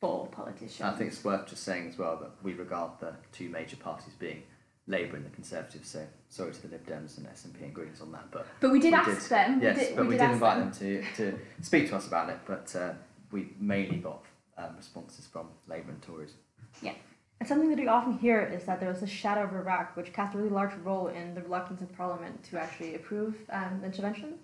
for 0.00 0.26
politicians. 0.28 0.80
I 0.80 0.96
think 0.96 1.12
it's 1.12 1.22
worth 1.22 1.46
just 1.48 1.62
saying 1.62 1.88
as 1.88 1.98
well 1.98 2.16
that 2.22 2.30
we 2.42 2.54
regard 2.54 2.92
the 3.00 3.12
two 3.32 3.50
major 3.50 3.76
parties 3.76 4.14
being 4.18 4.42
Labour 4.86 5.16
and 5.16 5.26
the 5.26 5.30
Conservatives. 5.30 5.88
So 5.90 6.06
sorry 6.28 6.52
to 6.52 6.62
the 6.62 6.68
Lib 6.68 6.86
Dems 6.86 7.18
and 7.18 7.26
SNP 7.26 7.62
and 7.62 7.74
Greens 7.74 8.00
on 8.00 8.12
that, 8.12 8.30
but 8.30 8.46
But 8.60 8.70
we 8.70 8.78
did 8.80 8.92
We 8.92 8.98
ask 8.98 9.22
did, 9.22 9.30
them. 9.30 9.60
yes, 9.62 9.76
we 9.78 9.84
did, 9.84 9.96
but 9.96 10.02
we 10.04 10.08
we 10.10 10.14
did, 10.16 10.26
did, 10.26 10.30
invite 10.32 10.58
them. 10.58 10.70
them 10.70 11.04
to, 11.16 11.30
to 11.32 11.38
speak 11.62 11.88
to 11.88 11.96
us 11.96 12.06
about 12.06 12.30
it. 12.30 12.38
But 12.46 12.74
uh, 12.76 12.92
we 13.32 13.52
mainly 13.58 13.96
got 13.96 14.24
um, 14.58 14.76
responses 14.76 15.26
from 15.26 15.48
Labour 15.68 15.90
and 15.90 16.02
Tories. 16.02 16.34
Yeah. 16.82 16.92
And 17.40 17.48
something 17.48 17.68
that 17.68 17.78
we 17.78 17.86
often 17.88 18.16
hear 18.18 18.40
is 18.42 18.64
that 18.64 18.80
there 18.80 18.88
was 18.88 19.02
a 19.02 19.06
shadow 19.06 19.42
of 19.42 19.52
Iraq 19.54 19.96
which 19.96 20.12
cast 20.12 20.34
a 20.34 20.38
really 20.38 20.48
large 20.50 20.72
role 20.82 21.08
in 21.08 21.34
the 21.34 21.42
reluctance 21.42 21.82
of 21.82 21.94
Parliament 21.94 22.42
to 22.44 22.58
actually 22.58 22.94
approve 22.94 23.34
um, 23.50 23.82
intervention. 23.84 24.34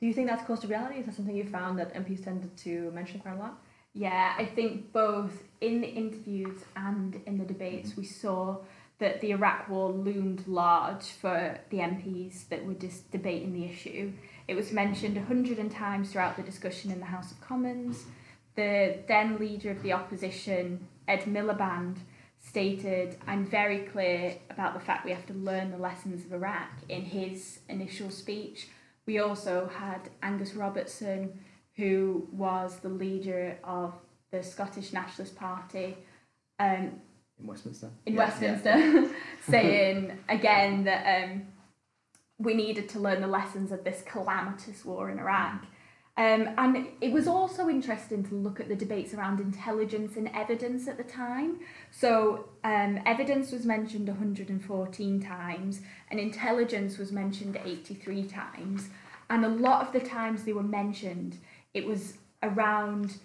Do 0.00 0.06
you 0.06 0.12
think 0.12 0.28
that's 0.28 0.44
close 0.44 0.60
to 0.60 0.68
reality? 0.68 1.00
Is 1.00 1.06
that 1.06 1.16
something 1.16 1.34
you 1.34 1.42
found 1.44 1.78
that 1.80 1.92
MPs 1.94 2.22
tended 2.22 2.56
to 2.58 2.92
mention 2.92 3.18
quite 3.18 3.34
a 3.34 3.38
lot? 3.38 3.58
Yeah, 3.94 4.34
I 4.38 4.44
think 4.44 4.92
both 4.92 5.32
in 5.60 5.80
the 5.80 5.88
interviews 5.88 6.58
and 6.76 7.20
in 7.26 7.38
the 7.38 7.44
debates, 7.44 7.96
we 7.96 8.04
saw 8.04 8.58
that 8.98 9.20
the 9.20 9.30
Iraq 9.30 9.68
War 9.68 9.90
loomed 9.90 10.46
large 10.48 11.04
for 11.04 11.58
the 11.70 11.78
MPs 11.78 12.48
that 12.48 12.64
were 12.64 12.74
just 12.74 13.10
debating 13.10 13.52
the 13.52 13.64
issue. 13.64 14.12
It 14.48 14.54
was 14.54 14.72
mentioned 14.72 15.16
a 15.16 15.22
hundred 15.22 15.58
and 15.58 15.70
times 15.70 16.10
throughout 16.10 16.36
the 16.36 16.42
discussion 16.42 16.90
in 16.90 16.98
the 16.98 17.06
House 17.06 17.30
of 17.30 17.40
Commons. 17.40 18.06
The 18.56 18.98
then 19.06 19.38
leader 19.38 19.70
of 19.70 19.82
the 19.82 19.92
opposition, 19.92 20.88
Ed 21.06 21.22
Miliband, 21.22 21.98
stated, 22.40 23.16
I'm 23.26 23.46
very 23.46 23.80
clear 23.80 24.36
about 24.50 24.74
the 24.74 24.80
fact 24.80 25.04
we 25.04 25.12
have 25.12 25.26
to 25.26 25.34
learn 25.34 25.70
the 25.70 25.78
lessons 25.78 26.24
of 26.24 26.32
Iraq 26.32 26.70
in 26.88 27.02
his 27.02 27.60
initial 27.68 28.10
speech. 28.10 28.68
We 29.06 29.20
also 29.20 29.70
had 29.72 30.10
Angus 30.22 30.54
Robertson, 30.54 31.38
who 31.76 32.26
was 32.32 32.78
the 32.78 32.88
leader 32.88 33.58
of 33.62 33.94
the 34.32 34.42
Scottish 34.42 34.92
Nationalist 34.92 35.36
Party 35.36 35.96
um, 36.58 37.00
In 37.40 37.46
Westminster? 37.46 37.90
in 38.06 38.14
Yeah, 38.14 38.18
Westminster, 38.18 39.10
saying 39.48 40.18
again 40.28 40.84
that 40.84 41.24
um, 41.24 41.42
we 42.38 42.54
needed 42.54 42.88
to 42.90 43.00
learn 43.00 43.20
the 43.20 43.28
lessons 43.28 43.72
of 43.72 43.84
this 43.84 44.02
calamitous 44.06 44.84
war 44.84 45.10
in 45.10 45.18
Iraq. 45.18 45.64
Um, 46.16 46.48
and 46.58 46.88
it 47.00 47.12
was 47.12 47.28
also 47.28 47.68
interesting 47.68 48.24
to 48.24 48.34
look 48.34 48.58
at 48.58 48.68
the 48.68 48.74
debates 48.74 49.14
around 49.14 49.38
intelligence 49.38 50.16
and 50.16 50.28
evidence 50.34 50.88
at 50.88 50.96
the 50.96 51.04
time. 51.04 51.60
So, 51.92 52.48
um, 52.64 52.98
evidence 53.06 53.52
was 53.52 53.64
mentioned 53.64 54.08
114 54.08 55.20
times, 55.20 55.80
and 56.10 56.18
intelligence 56.18 56.98
was 56.98 57.12
mentioned 57.12 57.56
83 57.64 58.24
times. 58.24 58.88
And 59.30 59.44
a 59.44 59.48
lot 59.48 59.86
of 59.86 59.92
the 59.92 60.00
times 60.00 60.42
they 60.42 60.52
were 60.52 60.64
mentioned, 60.64 61.38
it 61.72 61.86
was 61.86 62.14
around 62.42 63.18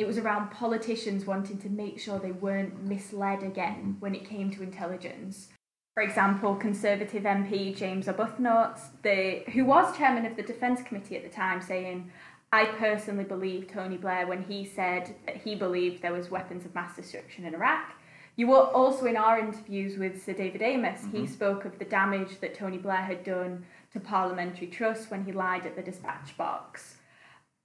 it 0.00 0.06
was 0.06 0.16
around 0.16 0.50
politicians 0.50 1.26
wanting 1.26 1.58
to 1.58 1.68
make 1.68 2.00
sure 2.00 2.18
they 2.18 2.32
weren't 2.32 2.82
misled 2.84 3.42
again 3.42 3.80
mm-hmm. 3.80 4.00
when 4.00 4.14
it 4.14 4.24
came 4.24 4.50
to 4.50 4.62
intelligence. 4.62 5.48
For 5.92 6.02
example, 6.02 6.54
Conservative 6.54 7.24
MP 7.24 7.76
James 7.76 8.06
Arbuthnot, 8.06 8.80
the 9.02 9.42
who 9.52 9.66
was 9.66 9.94
chairman 9.94 10.24
of 10.24 10.36
the 10.36 10.42
Defence 10.42 10.80
Committee 10.82 11.16
at 11.16 11.22
the 11.22 11.28
time, 11.28 11.60
saying, 11.60 12.10
"I 12.50 12.64
personally 12.64 13.24
believe 13.24 13.68
Tony 13.68 13.98
Blair 13.98 14.26
when 14.26 14.42
he 14.42 14.64
said 14.64 15.14
that 15.26 15.36
he 15.36 15.54
believed 15.54 16.00
there 16.00 16.14
was 16.14 16.30
weapons 16.30 16.64
of 16.64 16.74
mass 16.74 16.96
destruction 16.96 17.44
in 17.44 17.54
Iraq." 17.54 17.92
You 18.36 18.46
were 18.46 18.70
also 18.80 19.04
in 19.04 19.18
our 19.18 19.38
interviews 19.38 19.98
with 19.98 20.24
Sir 20.24 20.32
David 20.32 20.62
Amess. 20.62 21.00
He 21.12 21.18
mm-hmm. 21.18 21.26
spoke 21.26 21.66
of 21.66 21.78
the 21.78 21.84
damage 21.84 22.40
that 22.40 22.54
Tony 22.54 22.78
Blair 22.78 23.04
had 23.12 23.22
done 23.22 23.66
to 23.92 24.00
parliamentary 24.00 24.68
trust 24.68 25.10
when 25.10 25.24
he 25.24 25.32
lied 25.32 25.66
at 25.66 25.76
the 25.76 25.82
dispatch 25.82 26.38
box. 26.38 26.96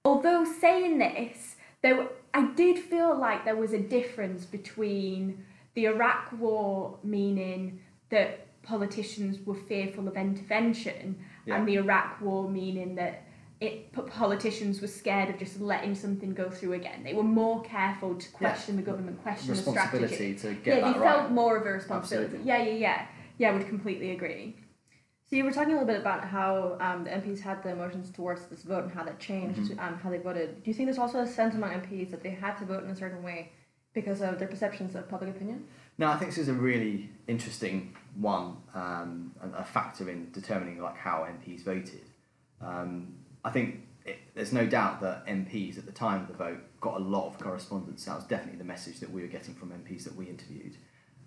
Although 0.04 0.44
saying 0.44 0.98
this, 0.98 1.55
there 1.82 2.08
I 2.34 2.46
did 2.54 2.78
feel 2.78 3.16
like 3.16 3.44
there 3.44 3.56
was 3.56 3.72
a 3.72 3.78
difference 3.78 4.44
between 4.44 5.44
the 5.74 5.86
Iraq 5.86 6.32
War, 6.38 6.98
meaning 7.02 7.80
that 8.10 8.62
politicians 8.62 9.38
were 9.46 9.54
fearful 9.54 10.08
of 10.08 10.16
intervention, 10.16 11.24
Yeah. 11.46 11.56
and 11.56 11.68
the 11.68 11.76
Iraq 11.76 12.20
War, 12.20 12.48
meaning 12.48 12.94
that 12.96 13.22
it 13.60 13.90
politicians 13.92 14.82
were 14.82 14.86
scared 14.86 15.30
of 15.30 15.38
just 15.38 15.60
letting 15.60 15.94
something 15.94 16.34
go 16.34 16.50
through 16.50 16.74
again. 16.74 17.02
They 17.02 17.14
were 17.14 17.22
more 17.22 17.62
careful 17.62 18.14
to 18.14 18.28
question 18.32 18.76
the 18.76 18.82
government, 18.82 19.22
question 19.22 19.54
the 19.54 19.56
strategy. 19.56 20.02
Responsibility 20.02 20.34
to 20.34 20.54
get 20.62 20.78
yeah, 20.78 20.92
they 20.92 20.98
right. 20.98 21.08
felt 21.08 21.30
more 21.30 21.56
of 21.56 21.66
a 21.66 21.70
responsibility. 21.70 22.36
Absolutely. 22.36 22.48
Yeah, 22.48 22.62
yeah, 22.62 22.72
yeah. 22.72 23.06
Yeah, 23.38 23.50
I 23.50 23.52
would 23.52 23.68
completely 23.68 24.10
agree. 24.10 24.56
So 25.28 25.34
you 25.34 25.44
were 25.44 25.50
talking 25.50 25.70
a 25.70 25.72
little 25.72 25.88
bit 25.88 26.00
about 26.00 26.24
how 26.24 26.76
um, 26.80 27.02
the 27.02 27.10
MPs 27.10 27.40
had 27.40 27.60
the 27.64 27.70
emotions 27.70 28.10
towards 28.10 28.46
this 28.46 28.62
vote 28.62 28.84
and 28.84 28.92
how 28.92 29.02
that 29.02 29.18
changed 29.18 29.72
um, 29.78 29.98
how 29.98 30.08
they 30.08 30.18
voted. 30.18 30.62
Do 30.62 30.70
you 30.70 30.74
think 30.74 30.86
there's 30.86 30.98
also 30.98 31.18
a 31.18 31.26
sense 31.26 31.56
among 31.56 31.70
MPs 31.70 32.12
that 32.12 32.22
they 32.22 32.30
had 32.30 32.56
to 32.58 32.64
vote 32.64 32.84
in 32.84 32.90
a 32.90 32.96
certain 32.96 33.24
way 33.24 33.50
because 33.92 34.20
of 34.20 34.38
their 34.38 34.46
perceptions 34.46 34.94
of 34.94 35.08
public 35.08 35.30
opinion? 35.30 35.66
No, 35.98 36.08
I 36.08 36.16
think 36.16 36.30
this 36.30 36.38
is 36.38 36.48
a 36.48 36.52
really 36.52 37.10
interesting 37.26 37.96
one, 38.14 38.58
um, 38.74 39.34
and 39.42 39.52
a 39.56 39.64
factor 39.64 40.08
in 40.08 40.30
determining 40.30 40.80
like 40.80 40.96
how 40.96 41.26
MPs 41.28 41.64
voted. 41.64 42.04
Um, 42.60 43.14
I 43.44 43.50
think 43.50 43.80
it, 44.04 44.18
there's 44.36 44.52
no 44.52 44.64
doubt 44.66 45.00
that 45.00 45.26
MPs 45.26 45.76
at 45.76 45.86
the 45.86 45.92
time 45.92 46.22
of 46.22 46.28
the 46.28 46.34
vote 46.34 46.60
got 46.80 47.00
a 47.00 47.02
lot 47.02 47.26
of 47.26 47.38
correspondence. 47.38 48.04
That 48.04 48.14
was 48.14 48.24
definitely 48.24 48.58
the 48.58 48.64
message 48.64 49.00
that 49.00 49.10
we 49.10 49.22
were 49.22 49.28
getting 49.28 49.54
from 49.54 49.70
MPs 49.70 50.04
that 50.04 50.14
we 50.14 50.26
interviewed. 50.26 50.76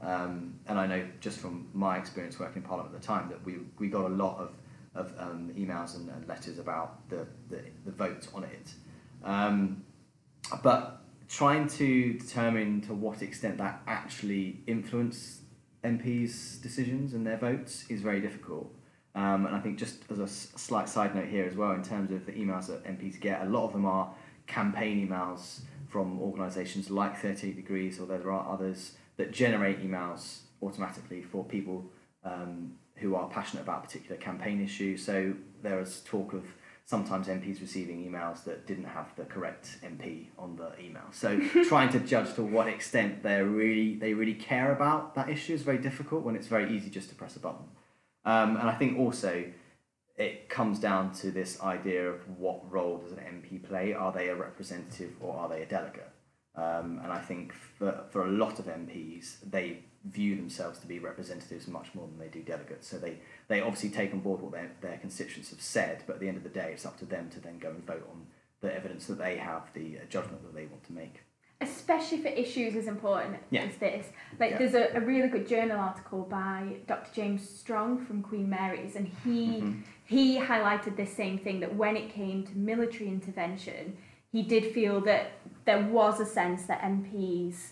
Um, 0.02 0.56
and 0.68 0.80
I 0.80 0.88
know 0.88 1.08
just 1.20 1.40
from 1.40 1.68
my 1.74 1.98
experience 1.98 2.40
working 2.40 2.62
in 2.62 2.68
Parliament 2.68 2.96
at 2.96 3.02
the 3.02 3.08
time 3.08 3.30
that 3.30 3.44
we, 3.46 3.58
we 3.78 3.90
got 3.90 4.06
a 4.06 4.14
lot 4.14 4.38
of, 4.40 4.52
of 4.96 5.14
um, 5.20 5.52
emails 5.58 5.96
and, 5.96 6.10
and 6.10 6.28
letters 6.28 6.58
about 6.58 7.08
the, 7.10 7.28
the, 7.50 7.62
the 7.86 7.92
vote 7.92 8.28
on 8.34 8.44
it. 8.44 8.74
Um, 9.24 9.84
but 10.64 11.02
trying 11.28 11.68
to 11.68 12.14
determine 12.14 12.82
to 12.82 12.94
what 12.94 13.22
extent 13.22 13.58
that 13.58 13.82
actually 13.88 14.62
influenced 14.68 15.42
MPs' 15.84 16.62
decisions 16.62 17.14
and 17.14 17.26
their 17.26 17.38
votes 17.38 17.86
is 17.90 18.02
very 18.02 18.20
difficult. 18.22 18.74
Um, 19.16 19.46
and 19.46 19.56
I 19.56 19.60
think 19.60 19.78
just 19.78 20.04
as 20.10 20.20
a 20.20 20.24
s- 20.24 20.50
slight 20.56 20.88
side 20.88 21.16
note 21.16 21.28
here 21.28 21.46
as 21.46 21.56
well, 21.56 21.72
in 21.72 21.84
terms 21.84 22.12
of 22.12 22.26
the 22.26 22.32
emails 22.32 22.68
that 22.68 22.84
MPs 22.86 23.20
get, 23.20 23.42
a 23.42 23.46
lot 23.46 23.66
of 23.66 23.74
them 23.74 23.86
are 23.86 24.14
campaign 24.48 25.08
emails 25.08 25.62
from 25.88 26.22
organisations 26.22 26.90
like 26.90 27.18
38 27.18 27.56
Degrees, 27.56 28.00
or 28.00 28.06
there 28.06 28.32
are 28.32 28.54
others 28.54 28.94
that 29.20 29.34
generate 29.34 29.86
emails 29.86 30.40
automatically 30.64 31.22
for 31.22 31.44
people 31.44 31.84
um, 32.24 32.72
who 32.96 33.16
are 33.16 33.28
passionate 33.28 33.64
about 33.64 33.80
a 33.80 33.88
particular 33.88 34.16
campaign 34.16 34.64
issue. 34.64 34.96
So 34.96 35.34
there 35.62 35.78
is 35.82 36.00
talk 36.06 36.32
of 36.32 36.46
sometimes 36.86 37.28
MPs 37.28 37.60
receiving 37.60 38.10
emails 38.10 38.46
that 38.46 38.66
didn't 38.66 38.86
have 38.86 39.14
the 39.18 39.26
correct 39.26 39.78
MP 39.84 40.28
on 40.38 40.56
the 40.56 40.72
email. 40.82 41.04
So 41.12 41.38
trying 41.68 41.90
to 41.90 42.00
judge 42.00 42.34
to 42.36 42.44
what 42.44 42.68
extent 42.68 43.22
they 43.22 43.42
really 43.42 43.96
they 43.96 44.14
really 44.14 44.34
care 44.34 44.72
about 44.72 45.16
that 45.16 45.30
issue 45.30 45.54
is 45.54 45.64
very 45.64 45.80
difficult 45.80 46.24
when 46.24 46.38
it's 46.38 46.48
very 46.48 46.74
easy 46.74 46.90
just 46.90 47.10
to 47.10 47.16
press 47.16 47.36
a 47.36 47.40
button. 47.40 47.66
Um, 48.24 48.56
and 48.56 48.70
I 48.70 48.76
think 48.76 48.98
also 48.98 49.52
it 50.16 50.48
comes 50.48 50.80
down 50.80 51.12
to 51.16 51.30
this 51.30 51.62
idea 51.62 52.10
of 52.10 52.22
what 52.40 52.72
role 52.72 52.98
does 53.00 53.12
an 53.12 53.20
MP 53.20 53.62
play? 53.62 53.94
Are 53.94 54.14
they 54.14 54.30
a 54.30 54.36
representative 54.36 55.12
or 55.20 55.36
are 55.36 55.50
they 55.50 55.62
a 55.62 55.66
delegate? 55.66 56.10
Um, 56.60 57.00
and 57.04 57.12
I 57.14 57.20
think 57.20 57.54
for, 57.54 58.04
for 58.12 58.26
a 58.26 58.32
lot 58.32 58.60
of 58.60 58.66
MPs, 58.66 59.38
they 59.50 59.80
view 60.06 60.36
themselves 60.36 60.80
to 60.80 60.88
be 60.88 61.00
representatives 61.00 61.68
much 61.68 61.88
more 61.94 62.08
than 62.08 62.18
they 62.20 62.28
do 62.28 62.42
delegates. 62.42 62.88
So 62.88 62.98
they, 62.98 63.20
they 63.48 63.62
obviously 63.62 63.90
take 63.90 64.14
on 64.14 64.20
board 64.20 64.42
what 64.42 64.52
their, 64.52 64.72
their 64.82 64.98
constituents 64.98 65.50
have 65.52 65.62
said, 65.62 66.04
but 66.08 66.14
at 66.16 66.20
the 66.20 66.28
end 66.28 66.38
of 66.38 66.44
the 66.44 66.50
day, 66.50 66.72
it's 66.74 66.86
up 66.86 66.98
to 67.00 67.06
them 67.06 67.30
to 67.32 67.40
then 67.40 67.60
go 67.60 67.70
and 67.70 67.86
vote 67.86 68.06
on 68.12 68.26
the 68.62 68.74
evidence 68.74 69.06
that 69.08 69.18
they 69.20 69.38
have, 69.38 69.64
the 69.74 69.98
uh, 69.98 70.06
judgment 70.10 70.42
that 70.44 70.54
they 70.54 70.66
want 70.66 70.84
to 70.86 70.94
make. 70.94 71.22
especially 71.62 72.20
for 72.22 72.30
issues 72.30 72.74
as 72.78 72.88
important 72.88 73.36
Yeah. 73.52 73.64
as 73.64 73.76
this. 73.78 74.06
Like 74.40 74.52
Yeah. 74.52 74.58
there's 74.60 74.76
a, 74.76 74.86
a 74.98 75.02
really 75.02 75.28
good 75.28 75.46
journal 75.48 75.78
article 75.78 76.22
by 76.24 76.78
Dr. 76.88 77.12
James 77.14 77.42
Strong 77.50 78.06
from 78.06 78.22
Queen 78.22 78.50
Mary's, 78.50 78.96
and 78.96 79.08
he 79.26 79.62
Mhm. 79.62 79.84
he 80.06 80.40
highlighted 80.40 80.96
this 80.96 81.14
same 81.16 81.38
thing 81.38 81.60
that 81.60 81.76
when 81.76 81.96
it 81.98 82.08
came 82.10 82.44
to 82.50 82.58
military 82.58 83.10
intervention, 83.10 83.98
he 84.32 84.44
did 84.44 84.74
feel 84.74 85.02
that 85.02 85.32
there 85.66 85.86
was 85.86 86.20
a 86.20 86.26
sense 86.26 86.64
that 86.64 86.82
MPs. 86.82 87.72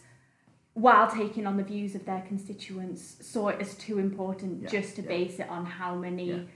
While 0.73 1.09
taking 1.09 1.47
on 1.47 1.57
the 1.57 1.63
views 1.63 1.95
of 1.95 2.05
their 2.05 2.21
constituents, 2.21 3.17
saw 3.21 3.47
it 3.47 3.59
as 3.59 3.73
too 3.75 3.97
important 3.97 4.61
Yeah, 4.63 4.69
just 4.69 4.95
to 4.97 5.01
yeah. 5.01 5.07
base 5.07 5.39
it 5.39 5.49
on 5.49 5.65
how 5.65 5.95
many, 5.95 6.47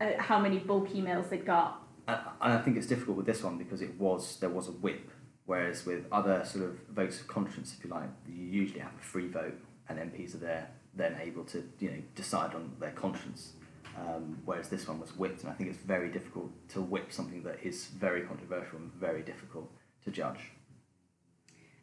uh, 0.00 0.06
how 0.18 0.40
many 0.40 0.58
bulk 0.58 0.88
emails 0.88 1.28
they 1.28 1.38
got. 1.38 1.82
And 2.08 2.18
and 2.40 2.52
I 2.54 2.58
think 2.58 2.76
it's 2.76 2.88
difficult 2.88 3.16
with 3.16 3.26
this 3.26 3.42
one 3.42 3.56
because 3.56 3.82
it 3.82 3.98
was 4.00 4.38
there 4.40 4.50
was 4.50 4.68
a 4.68 4.72
whip, 4.72 5.10
whereas 5.44 5.86
with 5.86 6.06
other 6.10 6.44
sort 6.44 6.64
of 6.64 6.78
votes 6.88 7.20
of 7.20 7.28
conscience, 7.28 7.74
if 7.78 7.84
you 7.84 7.90
like, 7.90 8.10
you 8.28 8.44
usually 8.44 8.80
have 8.80 8.94
a 8.94 9.04
free 9.04 9.28
vote, 9.28 9.54
and 9.88 9.98
MPs 9.98 10.34
are 10.34 10.38
there 10.38 10.70
then 10.96 11.16
able 11.22 11.44
to 11.44 11.62
you 11.78 11.90
know 11.90 12.02
decide 12.14 12.54
on 12.54 12.72
their 12.80 12.92
conscience. 12.92 13.52
Um, 13.98 14.38
whereas 14.44 14.68
this 14.68 14.86
one 14.86 15.00
was 15.00 15.16
whipped, 15.16 15.42
and 15.42 15.50
I 15.50 15.54
think 15.54 15.70
it's 15.70 15.78
very 15.78 16.10
difficult 16.10 16.50
to 16.70 16.80
whip 16.80 17.12
something 17.12 17.42
that 17.44 17.58
is 17.62 17.86
very 17.86 18.22
controversial 18.22 18.78
and 18.78 18.92
very 18.92 19.22
difficult 19.22 19.70
to 20.04 20.10
judge. 20.10 20.50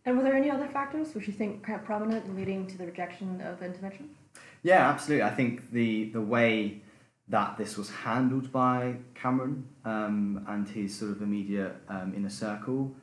And 0.05 0.17
were 0.17 0.24
there 0.24 0.36
any 0.36 0.51
other 0.51 0.67
factors 0.67 1.15
which 1.15 1.27
you 1.27 1.34
think 1.34 1.67
are 1.70 1.79
prominent 1.79 2.25
in 2.25 2.36
leading 2.36 2.67
to 2.67 2.77
the 2.77 2.86
rejection 2.86 3.41
of 3.41 3.63
intervention? 3.63 4.10
Yeah, 4.62 4.89
absolutely. 4.89 5.24
I 5.24 5.32
think 5.32 5.72
the 5.72 6.10
the 6.12 6.22
way 6.22 6.82
that 7.29 7.58
this 7.58 7.77
was 7.77 7.89
handled 7.89 8.51
by 8.51 8.98
Cameron 9.15 9.65
um, 9.86 10.46
and 10.48 10.67
his 10.67 10.98
sort 10.98 11.12
of 11.12 11.22
immediate 11.22 11.75
um, 11.88 12.13
inner 12.15 12.29
circle 12.29 12.93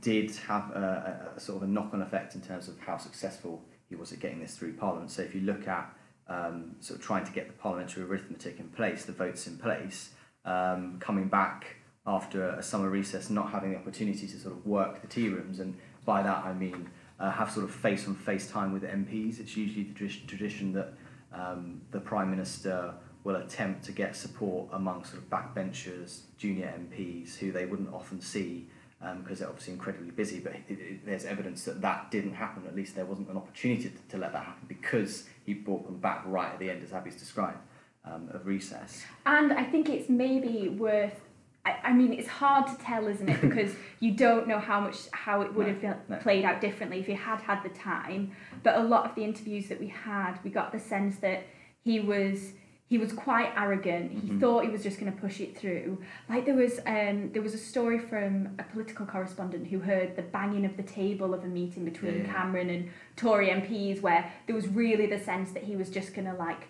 did 0.00 0.34
have 0.36 0.70
a, 0.72 1.30
a, 1.34 1.36
a 1.36 1.40
sort 1.40 1.62
of 1.62 1.68
a 1.68 1.70
knock 1.70 1.94
on 1.94 2.02
effect 2.02 2.34
in 2.34 2.40
terms 2.40 2.68
of 2.68 2.78
how 2.80 2.96
successful 2.96 3.64
he 3.88 3.94
was 3.94 4.12
at 4.12 4.18
getting 4.18 4.40
this 4.40 4.56
through 4.56 4.74
Parliament. 4.74 5.10
So 5.10 5.22
if 5.22 5.34
you 5.34 5.42
look 5.42 5.68
at 5.68 5.94
um, 6.28 6.76
sort 6.80 7.00
of 7.00 7.04
trying 7.04 7.24
to 7.24 7.32
get 7.32 7.46
the 7.46 7.54
parliamentary 7.54 8.04
arithmetic 8.04 8.58
in 8.58 8.68
place, 8.68 9.04
the 9.04 9.12
votes 9.12 9.46
in 9.46 9.56
place, 9.56 10.10
um, 10.44 10.98
coming 11.00 11.28
back 11.28 11.76
after 12.06 12.50
a 12.50 12.62
summer 12.62 12.88
recess, 12.88 13.30
not 13.30 13.50
having 13.50 13.72
the 13.72 13.76
opportunity 13.76 14.26
to 14.26 14.38
sort 14.38 14.54
of 14.54 14.66
work 14.66 15.00
the 15.00 15.06
tea 15.06 15.28
rooms, 15.28 15.60
and 15.60 15.76
by 16.04 16.22
that 16.22 16.44
I 16.44 16.52
mean 16.52 16.88
uh, 17.20 17.30
have 17.30 17.50
sort 17.50 17.64
of 17.64 17.70
face-on-face 17.70 18.50
time 18.50 18.72
with 18.72 18.82
MPs. 18.82 19.40
It's 19.40 19.56
usually 19.56 19.84
the 19.84 19.94
tradi- 19.94 20.26
tradition 20.26 20.72
that 20.72 20.94
um, 21.32 21.82
the 21.90 22.00
Prime 22.00 22.30
Minister 22.30 22.94
will 23.24 23.36
attempt 23.36 23.84
to 23.84 23.92
get 23.92 24.16
support 24.16 24.68
among 24.72 25.04
sort 25.04 25.18
of 25.18 25.28
backbenchers, 25.28 26.20
junior 26.38 26.72
MPs, 26.78 27.36
who 27.36 27.52
they 27.52 27.66
wouldn't 27.66 27.92
often 27.92 28.20
see 28.20 28.68
because 29.00 29.16
um, 29.16 29.34
they're 29.36 29.48
obviously 29.48 29.72
incredibly 29.74 30.10
busy. 30.10 30.40
But 30.40 30.54
it, 30.54 30.64
it, 30.68 31.06
there's 31.06 31.24
evidence 31.24 31.64
that 31.64 31.80
that 31.82 32.10
didn't 32.10 32.34
happen. 32.34 32.64
At 32.66 32.74
least 32.74 32.94
there 32.96 33.04
wasn't 33.06 33.28
an 33.28 33.36
opportunity 33.36 33.90
to, 33.90 33.96
to 34.10 34.18
let 34.18 34.32
that 34.32 34.44
happen 34.44 34.64
because 34.66 35.24
he 35.46 35.54
brought 35.54 35.84
them 35.86 35.98
back 35.98 36.22
right 36.26 36.52
at 36.52 36.58
the 36.58 36.70
end, 36.70 36.82
as 36.82 36.92
Abby's 36.92 37.16
described, 37.16 37.58
um, 38.04 38.28
of 38.32 38.46
recess. 38.46 39.04
And 39.26 39.52
I 39.52 39.64
think 39.64 39.88
it's 39.88 40.08
maybe 40.08 40.68
worth. 40.68 41.20
I, 41.64 41.76
I 41.84 41.92
mean, 41.92 42.12
it's 42.12 42.28
hard 42.28 42.66
to 42.68 42.76
tell, 42.78 43.06
isn't 43.06 43.28
it? 43.28 43.40
Because 43.48 43.72
you 44.00 44.12
don't 44.12 44.48
know 44.48 44.58
how 44.58 44.80
much 44.80 44.96
how 45.12 45.42
it 45.42 45.54
would 45.54 45.66
No, 45.66 45.72
have 45.72 45.80
been, 45.80 45.96
no. 46.08 46.16
played 46.18 46.44
out 46.44 46.60
differently 46.60 46.98
if 47.00 47.06
he 47.06 47.14
had 47.14 47.40
had 47.40 47.62
the 47.62 47.68
time. 47.70 48.32
But 48.62 48.76
a 48.76 48.82
lot 48.82 49.04
of 49.08 49.14
the 49.14 49.22
interviews 49.24 49.68
that 49.68 49.78
we 49.78 49.88
had, 49.88 50.38
we 50.44 50.50
got 50.50 50.72
the 50.72 50.80
sense 50.80 51.18
that 51.18 51.44
he 51.84 52.00
was 52.00 52.52
he 52.88 52.96
was 52.98 53.12
quite 53.12 53.52
arrogant. 53.56 54.10
He 54.12 54.30
Mhm. 54.30 54.40
thought 54.40 54.64
he 54.64 54.70
was 54.70 54.82
just 54.82 54.98
going 54.98 55.12
to 55.12 55.18
push 55.20 55.40
it 55.40 55.56
through. 55.58 55.98
Like 56.28 56.46
there 56.46 56.54
was 56.54 56.80
um 56.86 57.30
there 57.32 57.42
was 57.42 57.54
a 57.54 57.58
story 57.58 57.98
from 57.98 58.54
a 58.58 58.62
political 58.64 59.04
correspondent 59.06 59.66
who 59.68 59.78
heard 59.80 60.16
the 60.16 60.22
banging 60.22 60.64
of 60.64 60.76
the 60.76 60.82
table 60.82 61.34
of 61.34 61.44
a 61.44 61.48
meeting 61.48 61.84
between 61.84 62.18
Yeah. 62.24 62.32
Cameron 62.32 62.70
and 62.70 62.88
Tory 63.16 63.48
MPs 63.50 64.00
where 64.00 64.30
there 64.46 64.56
was 64.56 64.66
really 64.68 65.06
the 65.06 65.18
sense 65.18 65.52
that 65.52 65.64
he 65.64 65.76
was 65.76 65.90
just 65.90 66.14
going 66.14 66.26
to 66.26 66.34
like 66.34 66.68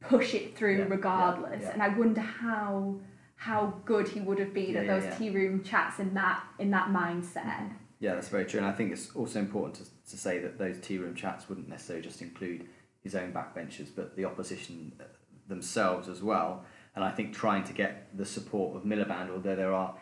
push 0.00 0.34
it 0.34 0.56
through 0.56 0.78
Yeah, 0.78 0.84
regardless. 0.88 1.62
yeah. 1.62 1.70
And 1.72 1.82
I 1.82 1.88
wonder 1.88 2.20
how 2.20 3.00
how 3.36 3.80
good 3.84 4.08
he 4.08 4.20
would 4.20 4.38
have 4.38 4.54
been 4.54 4.76
at 4.76 4.86
those 4.86 5.06
tea 5.18 5.30
room 5.30 5.62
chats 5.62 5.98
in 6.00 6.14
that 6.14 6.42
in 6.58 6.70
that 6.70 6.88
mindset. 6.88 7.70
Yeah, 8.00 8.14
that's 8.14 8.28
very 8.28 8.44
true. 8.44 8.58
And 8.58 8.66
I 8.66 8.72
think 8.72 8.92
it's 8.92 9.14
also 9.14 9.38
important 9.38 9.76
to, 9.76 10.10
to 10.10 10.16
say 10.18 10.38
that 10.40 10.58
those 10.58 10.78
tea 10.80 10.98
room 10.98 11.14
chats 11.14 11.48
wouldn't 11.48 11.68
necessarily 11.68 12.02
just 12.04 12.20
include 12.22 12.66
his 13.02 13.14
own 13.14 13.32
backbenchers, 13.32 13.88
but 13.94 14.16
the 14.16 14.24
opposition 14.24 14.92
themselves 15.48 16.08
as 16.08 16.22
well. 16.22 16.64
And 16.94 17.04
I 17.04 17.10
think 17.10 17.34
trying 17.34 17.64
to 17.64 17.72
get 17.72 18.16
the 18.16 18.24
support 18.24 18.76
of 18.76 18.84
Miliband, 18.84 19.30
although 19.30 19.56
there 19.56 19.72
are 19.72 19.94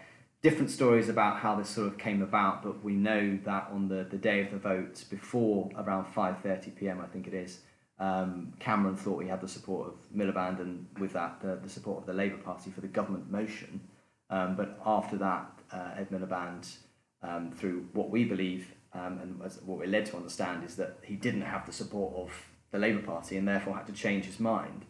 different 0.43 0.71
stories 0.71 1.09
about 1.09 1.39
how 1.39 1.55
this 1.55 1.69
sort 1.69 1.87
of 1.87 1.97
came 1.99 2.21
about, 2.21 2.63
but 2.63 2.83
we 2.85 2.95
know 2.95 3.39
that 3.45 3.69
on 3.73 3.89
the, 3.89 4.07
the 4.11 4.19
day 4.19 4.41
of 4.41 4.51
the 4.51 4.59
vote, 4.59 5.05
before 5.09 5.71
around 5.77 6.13
5.30 6.13 6.77
p.m., 6.77 7.01
I 7.01 7.07
think 7.07 7.27
it 7.27 7.35
is, 7.35 7.61
um, 7.99 8.53
Cameron 8.59 8.97
thought 8.97 9.23
he 9.23 9.29
had 9.29 9.41
the 9.41 9.49
support 9.49 9.89
of 9.89 9.95
Miliband 10.15 10.61
and 10.61 10.87
with 10.99 11.13
that 11.13 11.41
the, 11.41 11.59
the 11.63 11.69
support 11.69 12.01
of 12.01 12.07
the 12.07 12.13
Labour 12.13 12.39
Party 12.39 12.71
for 12.71 12.81
the 12.81 12.89
government 12.89 13.31
motion. 13.31 13.81
Um, 14.29 14.57
but 14.57 14.81
after 14.85 15.17
that, 15.19 15.47
uh, 15.73 15.91
Ed 15.97 16.11
Miliband 16.11 16.77
um, 17.23 17.53
through 17.53 17.87
what 17.93 18.11
we 18.11 18.25
believe 18.25 18.75
um, 18.93 19.21
and 19.23 19.39
what 19.39 19.79
we're 19.79 19.87
led 19.87 20.07
to 20.07 20.17
understand 20.17 20.65
is 20.65 20.77
that 20.77 20.99
he 21.03 21.15
didn't 21.15 21.43
have 21.43 21.65
the 21.65 21.73
support 21.73 22.15
of 22.17 22.33
the 22.73 22.79
Labour 22.79 23.03
Party 23.03 23.37
and 23.37 23.47
therefore 23.47 23.77
had 23.77 23.87
to 23.87 23.93
change 23.93 24.25
his 24.25 24.41
mind. 24.41 24.85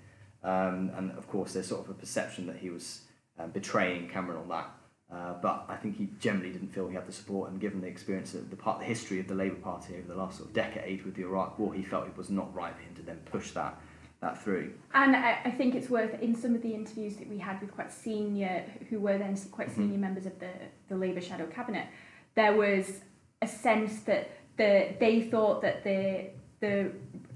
Um, 0.45 0.91
and 0.97 1.13
of 1.13 1.29
course, 1.29 1.53
there's 1.53 1.69
sort 1.69 1.83
of 1.85 1.91
a 1.91 1.95
perception 1.95 2.47
that 2.47 2.57
he 2.57 2.71
was 2.71 3.03
um, 3.39 3.51
betraying 3.51 4.09
Cameron 4.09 4.39
on 4.39 4.49
that. 4.49 4.71
Uh, 5.13 5.35
but 5.43 5.67
I 5.69 5.77
think 5.77 5.97
he 5.99 6.09
generally 6.21 6.51
didn't 6.53 6.69
feel 6.73 6.89
he 6.89 6.95
had 6.95 7.07
the 7.07 7.13
support, 7.13 7.51
and 7.51 7.61
given 7.61 7.83
the 7.83 7.87
experience 7.87 8.33
of 8.35 8.49
the 8.49 8.57
part, 8.57 8.79
the 8.79 8.87
history 8.87 9.21
of 9.21 9.29
the 9.29 9.35
Labour 9.35 9.57
Party 9.57 9.95
over 9.99 10.09
the 10.09 10.15
last 10.15 10.39
sort 10.39 10.49
of 10.49 10.55
decade 10.55 11.05
with 11.05 11.15
the 11.15 11.23
Iraq 11.23 11.59
War, 11.59 11.75
he 11.75 11.83
felt 11.83 12.07
it 12.07 12.17
was 12.17 12.31
not 12.31 12.53
right 12.55 12.75
for 12.75 12.81
him 12.83 12.95
to 12.97 13.03
then 13.03 13.19
push 13.31 13.51
that 13.53 13.79
that 14.21 14.41
through. 14.43 14.73
And 14.95 15.15
I, 15.17 15.41
I 15.45 15.51
think 15.51 15.75
it's 15.75 15.91
worth 15.91 16.15
in 16.23 16.35
some 16.35 16.55
of 16.55 16.63
the 16.63 16.73
interviews 16.73 17.17
that 17.17 17.29
we 17.29 17.39
had 17.39 17.61
with 17.61 17.73
quite 17.75 17.93
senior, 17.93 18.65
who 18.89 19.01
were 19.01 19.19
then 19.19 19.37
quite 19.51 19.69
Mhm. 19.69 19.75
senior 19.75 19.99
members 19.99 20.27
of 20.27 20.39
the 20.39 20.51
the 20.89 20.97
Labour 20.97 21.21
shadow 21.21 21.47
cabinet, 21.47 21.89
there 22.35 22.55
was 22.57 23.01
a 23.43 23.49
sense 23.49 24.01
that 24.05 24.31
the 24.57 24.95
they 24.99 25.21
thought 25.23 25.61
that 25.63 25.83
the 25.85 26.31
the 26.61 26.91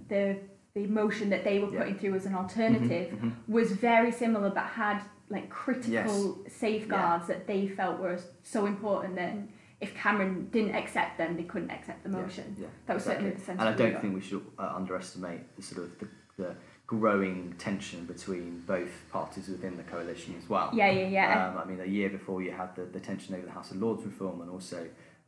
the 0.09 0.39
the 0.77 0.87
motion 0.89 1.31
that 1.31 1.43
they 1.43 1.59
were 1.59 1.71
Yeah. 1.73 1.79
putting 1.81 1.95
through 1.99 2.15
as 2.15 2.27
an 2.27 2.35
alternative 2.35 3.11
Mhm, 3.11 3.21
mhm. 3.21 3.33
was 3.49 3.73
very 3.73 4.13
similar, 4.13 4.51
but 4.51 4.65
had 4.65 5.01
like 5.31 5.49
critical 5.49 6.45
safeguards 6.49 7.27
that 7.29 7.47
they 7.49 7.67
felt 7.67 7.99
were 7.99 8.19
so 8.43 8.67
important 8.67 9.17
that 9.17 9.35
if 9.81 9.95
Cameron 9.95 10.49
didn't 10.53 10.75
accept 10.75 11.17
them, 11.19 11.37
they 11.37 11.43
couldn't 11.45 11.71
accept 11.71 12.03
the 12.05 12.11
motion. 12.11 12.55
yeah, 12.59 12.67
That 12.87 12.95
was 12.95 13.05
certainly 13.05 13.31
the 13.31 13.41
sense 13.41 13.59
And 13.59 13.69
I 13.71 13.73
don't 13.73 13.99
think 14.01 14.15
we 14.15 14.21
should 14.21 14.45
uh, 14.59 14.73
underestimate 14.77 15.43
the 15.57 15.63
sort 15.63 15.83
of 15.85 15.99
the, 15.99 16.09
the 16.37 16.55
growing 16.87 17.55
tension 17.59 18.05
between 18.05 18.61
both 18.67 18.93
parties 19.11 19.49
within 19.49 19.77
the 19.79 19.83
coalition 19.95 20.35
as 20.41 20.49
well. 20.49 20.71
Yeah, 20.75 20.91
yeah, 20.91 21.09
yeah. 21.09 21.49
Um, 21.49 21.59
I 21.59 21.65
mean, 21.65 21.81
a 21.81 21.87
year 21.99 22.11
before 22.11 22.43
you 22.43 22.53
had 22.53 22.77
the, 22.77 22.85
the 22.85 23.01
tension 23.01 23.35
over 23.35 23.47
the 23.47 23.53
House 23.59 23.71
of 23.73 23.79
Lords 23.79 24.05
reform 24.05 24.41
and 24.43 24.51
also 24.51 24.87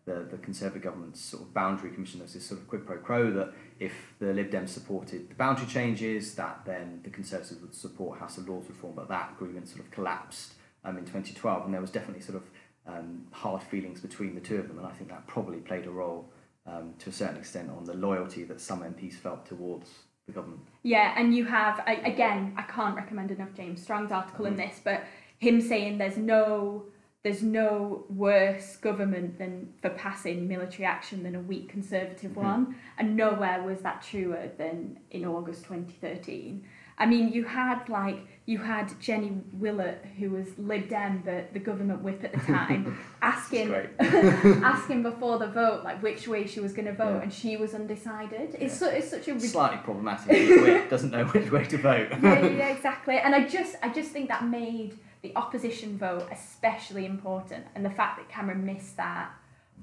the, 0.08 0.26
the 0.30 0.38
Conservative 0.38 0.82
government's 0.82 1.20
sort 1.20 1.42
of 1.42 1.52
boundary 1.52 1.90
commission. 1.90 2.18
There 2.18 2.24
was 2.24 2.34
this 2.34 2.46
sort 2.46 2.60
of 2.60 2.68
quid 2.68 2.86
pro 2.86 2.96
quo 2.98 3.30
that 3.32 3.52
if 3.78 3.92
the 4.18 4.32
Lib 4.32 4.50
Dems 4.50 4.70
supported 4.70 5.28
the 5.28 5.34
boundary 5.34 5.66
changes, 5.66 6.34
that 6.36 6.62
then 6.64 7.00
the 7.04 7.10
Conservatives 7.10 7.60
would 7.60 7.74
support 7.74 8.18
House 8.18 8.38
of 8.38 8.48
Lords 8.48 8.68
reform. 8.68 8.94
But 8.96 9.08
that 9.08 9.32
agreement 9.36 9.68
sort 9.68 9.80
of 9.80 9.90
collapsed 9.90 10.54
um, 10.84 10.96
in 10.96 11.04
2012, 11.04 11.66
and 11.66 11.74
there 11.74 11.80
was 11.80 11.90
definitely 11.90 12.22
sort 12.22 12.36
of 12.36 12.44
um, 12.86 13.26
hard 13.32 13.62
feelings 13.62 14.00
between 14.00 14.34
the 14.34 14.40
two 14.40 14.56
of 14.56 14.68
them, 14.68 14.78
and 14.78 14.86
I 14.86 14.92
think 14.92 15.10
that 15.10 15.26
probably 15.26 15.58
played 15.58 15.86
a 15.86 15.90
role 15.90 16.30
um, 16.66 16.94
to 17.00 17.10
a 17.10 17.12
certain 17.12 17.36
extent 17.36 17.70
on 17.70 17.84
the 17.84 17.94
loyalty 17.94 18.44
that 18.44 18.60
some 18.60 18.80
MPs 18.80 19.14
felt 19.14 19.44
towards 19.46 19.90
the 20.26 20.32
government. 20.32 20.60
Yeah, 20.82 21.14
and 21.16 21.34
you 21.34 21.44
have 21.44 21.82
I, 21.86 21.94
again. 21.94 22.54
I 22.56 22.62
can't 22.62 22.96
recommend 22.96 23.30
enough 23.30 23.52
James 23.54 23.82
Strong's 23.82 24.12
article 24.12 24.46
in 24.46 24.56
this, 24.56 24.80
but 24.82 25.04
him 25.38 25.60
saying 25.60 25.98
there's 25.98 26.16
no 26.16 26.84
there's 27.24 27.42
no 27.42 28.04
worse 28.08 28.76
government 28.76 29.38
than 29.38 29.72
for 29.82 29.90
passing 29.90 30.46
military 30.46 30.84
action 30.84 31.24
than 31.24 31.34
a 31.34 31.40
weak 31.40 31.68
conservative 31.68 32.30
Mhm. 32.32 32.36
one, 32.36 32.76
and 32.96 33.16
nowhere 33.16 33.62
was 33.62 33.80
that 33.80 34.02
truer 34.02 34.50
than 34.56 34.98
in 35.10 35.24
August 35.24 35.64
2013. 35.64 36.64
I 37.00 37.06
mean, 37.06 37.32
you 37.32 37.44
had 37.44 37.88
like 37.88 38.18
you 38.46 38.58
had 38.58 38.98
Jenny 38.98 39.42
Willott, 39.60 39.98
who 40.18 40.30
was 40.30 40.58
Lib 40.58 40.88
Dem, 40.88 41.22
the, 41.24 41.44
the 41.52 41.58
government 41.58 42.02
whip 42.02 42.22
at 42.24 42.32
the 42.32 42.38
time, 42.52 42.96
asking 43.20 43.74
asking 44.00 45.02
before 45.02 45.38
the 45.38 45.48
vote 45.48 45.84
like 45.84 46.00
which 46.02 46.26
way 46.28 46.46
she 46.46 46.60
was 46.60 46.72
going 46.72 46.86
to 46.86 46.92
vote, 46.94 47.16
Yeah. 47.16 47.22
and 47.22 47.32
she 47.32 47.56
was 47.56 47.74
undecided. 47.74 48.54
It's 48.54 48.62
Yeah. 48.62 48.68
so, 48.68 48.88
it's 48.88 49.10
such 49.10 49.28
a 49.28 49.38
Slightly 49.40 49.78
problematic. 49.84 50.28
Whip 50.62 50.88
doesn't 50.88 51.10
know 51.10 51.24
which 51.26 51.50
way 51.50 51.64
to 51.64 51.78
vote. 51.78 52.08
yeah, 52.22 52.40
yeah, 52.40 52.46
yeah, 52.46 52.68
exactly. 52.68 53.18
And 53.18 53.34
I 53.34 53.44
just, 53.46 53.76
I 53.82 53.88
just 53.90 54.10
think 54.12 54.28
that 54.28 54.44
made 54.46 54.94
the 55.22 55.34
opposition 55.36 55.98
vote 55.98 56.28
especially 56.30 57.06
important, 57.06 57.66
and 57.74 57.84
the 57.84 57.90
fact 57.90 58.18
that 58.18 58.28
Cameron 58.28 58.64
missed 58.64 58.96
that 58.96 59.30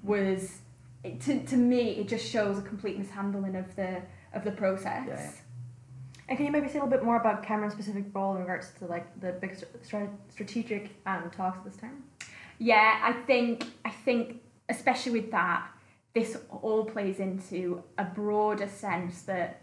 was, 0.04 0.60
it, 1.04 1.20
to, 1.22 1.44
to 1.46 1.58
me, 1.58 1.92
it 1.92 2.08
just 2.08 2.26
shows 2.30 2.58
a 2.58 2.62
complete 2.62 2.98
mishandling 2.98 3.56
of 3.56 3.76
the 3.76 4.02
of 4.34 4.44
the 4.44 4.52
process. 4.52 5.06
Yeah, 5.08 5.14
yeah. 5.14 5.32
And 6.28 6.38
can 6.38 6.46
you 6.48 6.52
maybe 6.52 6.68
say 6.68 6.80
a 6.80 6.84
little 6.84 6.90
bit 6.90 7.04
more 7.04 7.18
about 7.18 7.44
Cameron's 7.44 7.74
specific 7.74 8.06
role 8.14 8.36
in 8.36 8.42
regards 8.42 8.72
to 8.80 8.86
like 8.86 9.20
the 9.22 9.34
big 9.34 9.56
str- 9.56 9.98
strategic 10.30 10.90
um, 11.06 11.30
talks 11.36 11.64
this 11.64 11.78
time? 11.78 12.04
Yeah, 12.58 13.00
I 13.04 13.14
think, 13.14 13.66
I 13.84 13.90
think, 13.90 14.42
especially 14.70 15.12
with 15.20 15.32
that, 15.32 15.68
this 16.14 16.38
all 16.50 16.86
plays 16.86 17.20
into 17.20 17.84
a 17.98 18.06
broader 18.06 18.68
sense 18.68 19.24
that 19.24 19.62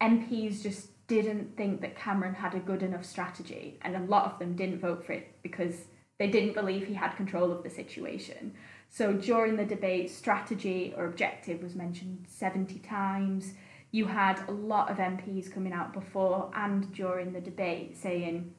MPs 0.00 0.62
just 0.62 0.88
didn't 1.06 1.56
think 1.56 1.80
that 1.80 1.96
Cameron 1.96 2.34
had 2.34 2.54
a 2.54 2.60
good 2.60 2.82
enough 2.82 3.04
strategy, 3.04 3.78
and 3.82 3.96
a 3.96 4.00
lot 4.00 4.32
of 4.32 4.38
them 4.38 4.56
didn't 4.56 4.80
vote 4.80 5.04
for 5.04 5.12
it 5.12 5.36
because 5.42 5.84
they 6.18 6.28
didn't 6.28 6.54
believe 6.54 6.86
he 6.86 6.94
had 6.94 7.16
control 7.16 7.52
of 7.52 7.62
the 7.62 7.70
situation. 7.70 8.54
So 8.88 9.12
during 9.12 9.56
the 9.56 9.64
debate, 9.64 10.10
strategy 10.10 10.94
or 10.96 11.06
objective 11.06 11.62
was 11.62 11.74
mentioned 11.74 12.26
70 12.28 12.78
times. 12.78 13.54
You 13.90 14.06
had 14.06 14.40
a 14.48 14.52
lot 14.52 14.90
of 14.90 14.98
MPs 14.98 15.52
coming 15.52 15.72
out 15.72 15.92
before 15.92 16.50
and 16.54 16.92
during 16.92 17.32
the 17.32 17.40
debate 17.40 17.96
saying 17.96 18.54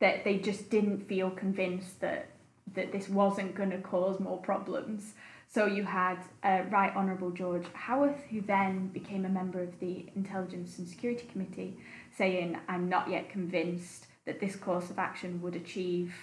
that 0.00 0.24
they 0.24 0.38
just 0.38 0.70
didn't 0.70 1.06
feel 1.06 1.30
convinced 1.30 2.00
that 2.00 2.30
that 2.74 2.92
this 2.92 3.08
wasn't 3.08 3.54
going 3.54 3.70
to 3.70 3.78
cause 3.78 4.18
more 4.18 4.38
problems. 4.38 5.14
So 5.56 5.64
you 5.64 5.84
had 5.84 6.18
uh, 6.44 6.64
Right 6.68 6.94
Honourable 6.94 7.30
George 7.30 7.64
Howarth, 7.72 8.20
who 8.28 8.42
then 8.42 8.88
became 8.88 9.24
a 9.24 9.30
member 9.30 9.62
of 9.62 9.80
the 9.80 10.04
Intelligence 10.14 10.76
and 10.76 10.86
Security 10.86 11.26
Committee, 11.32 11.78
saying, 12.14 12.58
I'm 12.68 12.90
not 12.90 13.08
yet 13.08 13.30
convinced 13.30 14.06
that 14.26 14.38
this 14.38 14.54
course 14.54 14.90
of 14.90 14.98
action 14.98 15.40
would 15.40 15.56
achieve 15.56 16.14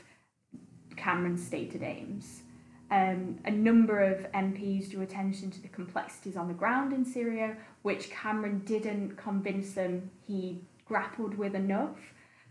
Cameron's 0.97 1.43
stated 1.43 1.81
aims. 1.81 2.43
Um, 2.91 3.39
a 3.43 3.49
number 3.49 4.01
of 4.01 4.31
MPs 4.33 4.91
drew 4.91 5.01
attention 5.01 5.49
to 5.49 5.61
the 5.63 5.67
complexities 5.67 6.37
on 6.37 6.47
the 6.47 6.53
ground 6.53 6.93
in 6.93 7.03
Syria, 7.03 7.57
which 7.81 8.11
Cameron 8.11 8.59
didn't 8.59 9.17
convince 9.17 9.73
them 9.73 10.11
he 10.27 10.61
grappled 10.85 11.39
with 11.39 11.55
enough. 11.55 11.97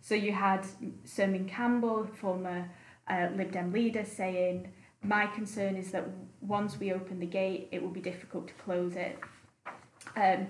So 0.01 0.17
you 0.17 0.33
had 0.33 0.67
Sermon 1.05 1.49
Campbell, 1.49 2.09
former 2.21 2.69
uh, 3.09 3.29
Lib 3.37 3.53
Dem 3.53 3.73
leader, 3.73 4.05
saying, 4.05 4.73
My 5.03 5.27
concern 5.27 5.77
is 5.77 5.91
that 5.93 6.09
once 6.41 6.79
we 6.79 6.93
open 6.93 7.19
the 7.19 7.27
gate, 7.27 7.69
it 7.73 7.83
will 7.83 7.91
be 7.91 8.01
difficult 8.01 8.49
to 8.49 8.55
close 8.55 8.97
it. 8.97 9.19
Um, 10.17 10.49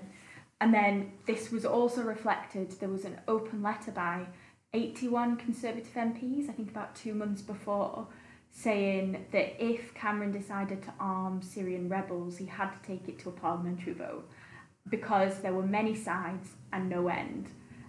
And 0.63 0.73
then 0.73 1.11
this 1.25 1.51
was 1.51 1.65
also 1.65 2.03
reflected, 2.03 2.71
there 2.79 2.87
was 2.87 3.03
an 3.03 3.19
open 3.27 3.61
letter 3.61 3.91
by 3.91 4.27
81 4.73 5.35
Conservative 5.35 5.93
MPs, 5.93 6.49
I 6.49 6.53
think 6.53 6.69
about 6.69 6.95
two 6.95 7.13
months 7.13 7.41
before, 7.41 8.07
saying 8.49 9.25
that 9.33 9.61
if 9.61 9.93
Cameron 9.93 10.31
decided 10.31 10.81
to 10.83 10.93
arm 11.01 11.41
Syrian 11.41 11.89
rebels, 11.89 12.37
he 12.37 12.45
had 12.45 12.71
to 12.71 12.87
take 12.87 13.09
it 13.09 13.19
to 13.19 13.29
a 13.29 13.33
parliamentary 13.33 13.91
vote 13.91 14.29
because 14.87 15.39
there 15.39 15.53
were 15.53 15.65
many 15.65 15.93
sides 15.93 16.51
and 16.71 16.87
no 16.87 17.09
end. 17.09 17.47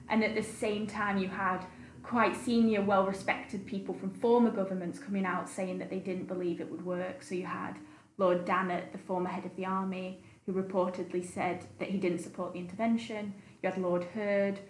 And 0.09 0.24
at 0.24 0.35
the 0.35 0.42
same 0.42 0.88
time, 0.88 1.18
you 1.18 1.29
had 1.29 1.64
quite 2.05 2.37
senior, 2.37 2.83
well 2.83 3.07
respected 3.07 3.67
people 3.67 3.95
from 3.95 4.11
former 4.11 4.51
governments 4.51 4.99
coming 4.99 5.25
out 5.25 5.49
saying 5.49 5.79
that 5.79 5.90
they 5.90 5.99
didn't 5.99 6.27
believe 6.27 6.61
it 6.61 6.71
would 6.71 6.85
work. 6.85 7.23
So 7.23 7.35
you 7.35 7.47
had 7.47 7.77
Lord 8.19 8.45
Dannatt, 8.45 8.93
the 8.93 8.99
former 8.99 9.31
head 9.31 9.45
of 9.45 9.57
the 9.57 9.67
army, 9.67 10.23
who 10.47 10.53
reportedly 10.53 11.27
said 11.27 11.64
that 11.79 11.88
he 11.88 11.99
didn't 11.99 12.21
support 12.21 12.53
the 12.53 12.59
intervention. 12.59 13.35
You 13.62 13.71
had 13.71 13.81
Lord 13.81 14.05
Hurd, 14.05 14.61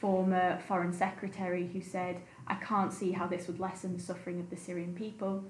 former 0.00 0.60
foreign 0.68 0.92
secretary, 0.92 1.68
who 1.72 1.80
said, 1.80 2.20
I 2.46 2.54
can't 2.54 2.92
see 2.92 3.12
how 3.12 3.26
this 3.26 3.48
would 3.48 3.58
lessen 3.58 3.96
the 3.96 4.02
suffering 4.02 4.38
of 4.38 4.50
the 4.50 4.56
Syrian 4.56 4.94
people. 4.94 5.44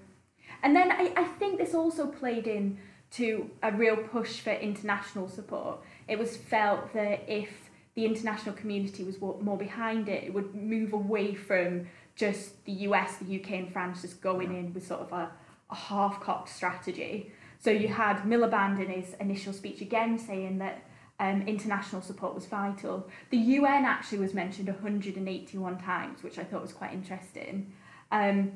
And 0.62 0.74
then 0.74 0.90
I, 0.90 1.12
I 1.16 1.24
think 1.24 1.58
this 1.58 1.74
also 1.74 2.06
played 2.06 2.46
in 2.46 2.78
to 3.12 3.50
a 3.62 3.70
real 3.72 3.96
push 3.96 4.40
for 4.40 4.50
international 4.52 5.28
support. 5.28 5.80
It 6.08 6.18
was 6.18 6.36
felt 6.36 6.92
that 6.94 7.24
if 7.28 7.65
the 7.96 8.04
international 8.04 8.54
community 8.54 9.02
was 9.02 9.20
more 9.20 9.56
behind 9.56 10.08
it, 10.08 10.22
it 10.24 10.34
would 10.34 10.54
move 10.54 10.92
away 10.92 11.34
from 11.34 11.88
just 12.14 12.64
the 12.66 12.72
US, 12.72 13.16
the 13.16 13.40
UK, 13.40 13.50
and 13.52 13.72
France 13.72 14.02
just 14.02 14.20
going 14.20 14.54
in 14.54 14.72
with 14.72 14.86
sort 14.86 15.00
of 15.00 15.12
a, 15.12 15.30
a 15.70 15.74
half 15.74 16.20
cocked 16.20 16.50
strategy. 16.50 17.32
So 17.58 17.70
you 17.70 17.88
had 17.88 18.18
Miliband 18.18 18.78
in 18.80 18.90
his 18.90 19.14
initial 19.14 19.54
speech 19.54 19.80
again 19.80 20.18
saying 20.18 20.58
that 20.58 20.84
um, 21.18 21.42
international 21.46 22.02
support 22.02 22.34
was 22.34 22.44
vital. 22.44 23.08
The 23.30 23.38
UN 23.38 23.86
actually 23.86 24.18
was 24.18 24.34
mentioned 24.34 24.68
181 24.68 25.78
times, 25.78 26.22
which 26.22 26.38
I 26.38 26.44
thought 26.44 26.60
was 26.60 26.74
quite 26.74 26.92
interesting. 26.92 27.72
Um, 28.12 28.52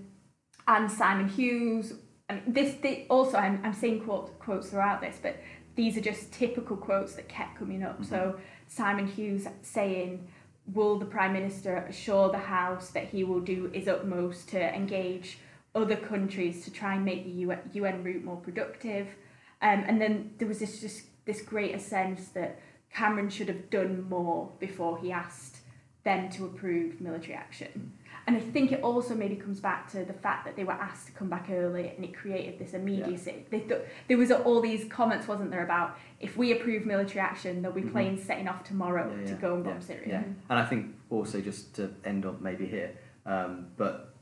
and 0.69 0.91
Simon 0.91 1.29
Hughes, 1.29 1.95
I 2.29 2.35
mean, 2.35 2.43
this, 2.47 2.75
this 2.83 3.07
also, 3.09 3.39
I'm, 3.39 3.61
I'm 3.65 3.73
saying 3.73 4.05
quote, 4.05 4.39
quotes 4.39 4.69
throughout 4.69 5.01
this, 5.01 5.19
but 5.21 5.39
these 5.75 5.97
are 5.97 6.03
just 6.03 6.33
typical 6.33 6.77
quotes 6.77 7.15
that 7.15 7.29
kept 7.29 7.59
coming 7.59 7.83
up. 7.83 7.95
Mm-hmm. 7.95 8.05
So 8.05 8.39
Simon 8.71 9.09
Hughes 9.09 9.49
saying, 9.63 10.29
Will 10.73 10.97
the 10.97 11.05
Prime 11.05 11.33
Minister 11.33 11.79
assure 11.89 12.31
the 12.31 12.39
House 12.39 12.91
that 12.91 13.09
he 13.09 13.25
will 13.25 13.41
do 13.41 13.69
his 13.75 13.89
utmost 13.89 14.49
to 14.51 14.75
engage 14.75 15.39
other 15.75 15.97
countries 15.97 16.65
to 16.65 16.71
try 16.71 16.95
and 16.95 17.05
make 17.05 17.25
the 17.25 17.57
UN 17.73 18.05
route 18.05 18.25
more 18.25 18.37
productive? 18.37 19.09
Um, 19.61 19.85
and 19.87 20.01
then 20.01 20.35
there 20.39 20.47
was 20.47 20.61
this 20.61 20.81
just 20.81 21.03
this 21.25 21.43
greater 21.43 21.81
sense 21.81 22.29
that 22.29 22.61
Cameron 22.95 23.29
should 23.29 23.49
have 23.49 23.71
done 23.71 24.09
more 24.09 24.51
before 24.61 24.99
he 24.99 25.11
asked 25.11 25.59
them 26.05 26.31
to 26.31 26.47
approve 26.47 27.01
military 27.01 27.35
action. 27.35 27.93
And 28.27 28.37
I 28.37 28.41
think 28.41 28.73
it 28.73 28.83
also 28.83 29.15
maybe 29.15 29.37
comes 29.37 29.61
back 29.61 29.91
to 29.93 30.05
the 30.05 30.13
fact 30.13 30.45
that 30.45 30.57
they 30.57 30.65
were 30.65 30.73
asked 30.73 31.07
to 31.07 31.13
come 31.13 31.29
back 31.29 31.49
early 31.51 31.93
and 31.97 32.05
it 32.05 32.15
created 32.15 32.59
this 32.59 32.75
immediacy. 32.75 33.35
Yeah. 33.37 33.43
They 33.51 33.61
th- 33.61 33.83
there 34.09 34.19
was 34.19 34.31
all 34.31 34.61
these 34.61 34.85
comments, 34.85 35.27
wasn't 35.27 35.51
there, 35.51 35.65
about 35.65 35.99
if 36.21 36.37
we 36.37 36.53
approve 36.53 36.87
military 36.87 37.21
action, 37.21 37.63
there'll 37.63 37.75
be 37.75 37.83
mm-hmm. 37.83 37.93
planes 37.93 38.23
setting 38.23 38.47
off 38.47 38.63
tomorrow 38.65 39.13
yeah, 39.21 39.27
to 39.27 39.35
go 39.35 39.55
and 39.55 39.65
bomb 39.65 39.81
Syria. 39.81 40.07
Yeah. 40.07 40.23
And 40.49 40.59
I 40.59 40.65
think 40.65 40.95
also 41.09 41.41
just 41.41 41.75
to 41.77 41.91
end 42.05 42.27
on 42.27 42.39
maybe 42.41 42.67
here, 42.67 42.97
um, 43.27 43.69
but 43.77 44.15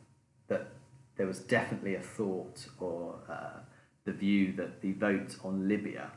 that 0.48 0.68
there 1.16 1.26
was 1.26 1.40
definitely 1.40 1.96
a 1.96 2.00
thought 2.00 2.66
or 2.78 3.16
uh, 3.28 3.60
the 4.04 4.12
view 4.12 4.52
that 4.52 4.80
the 4.80 4.92
vote 4.92 5.36
on 5.44 5.68
Libya 5.68 6.10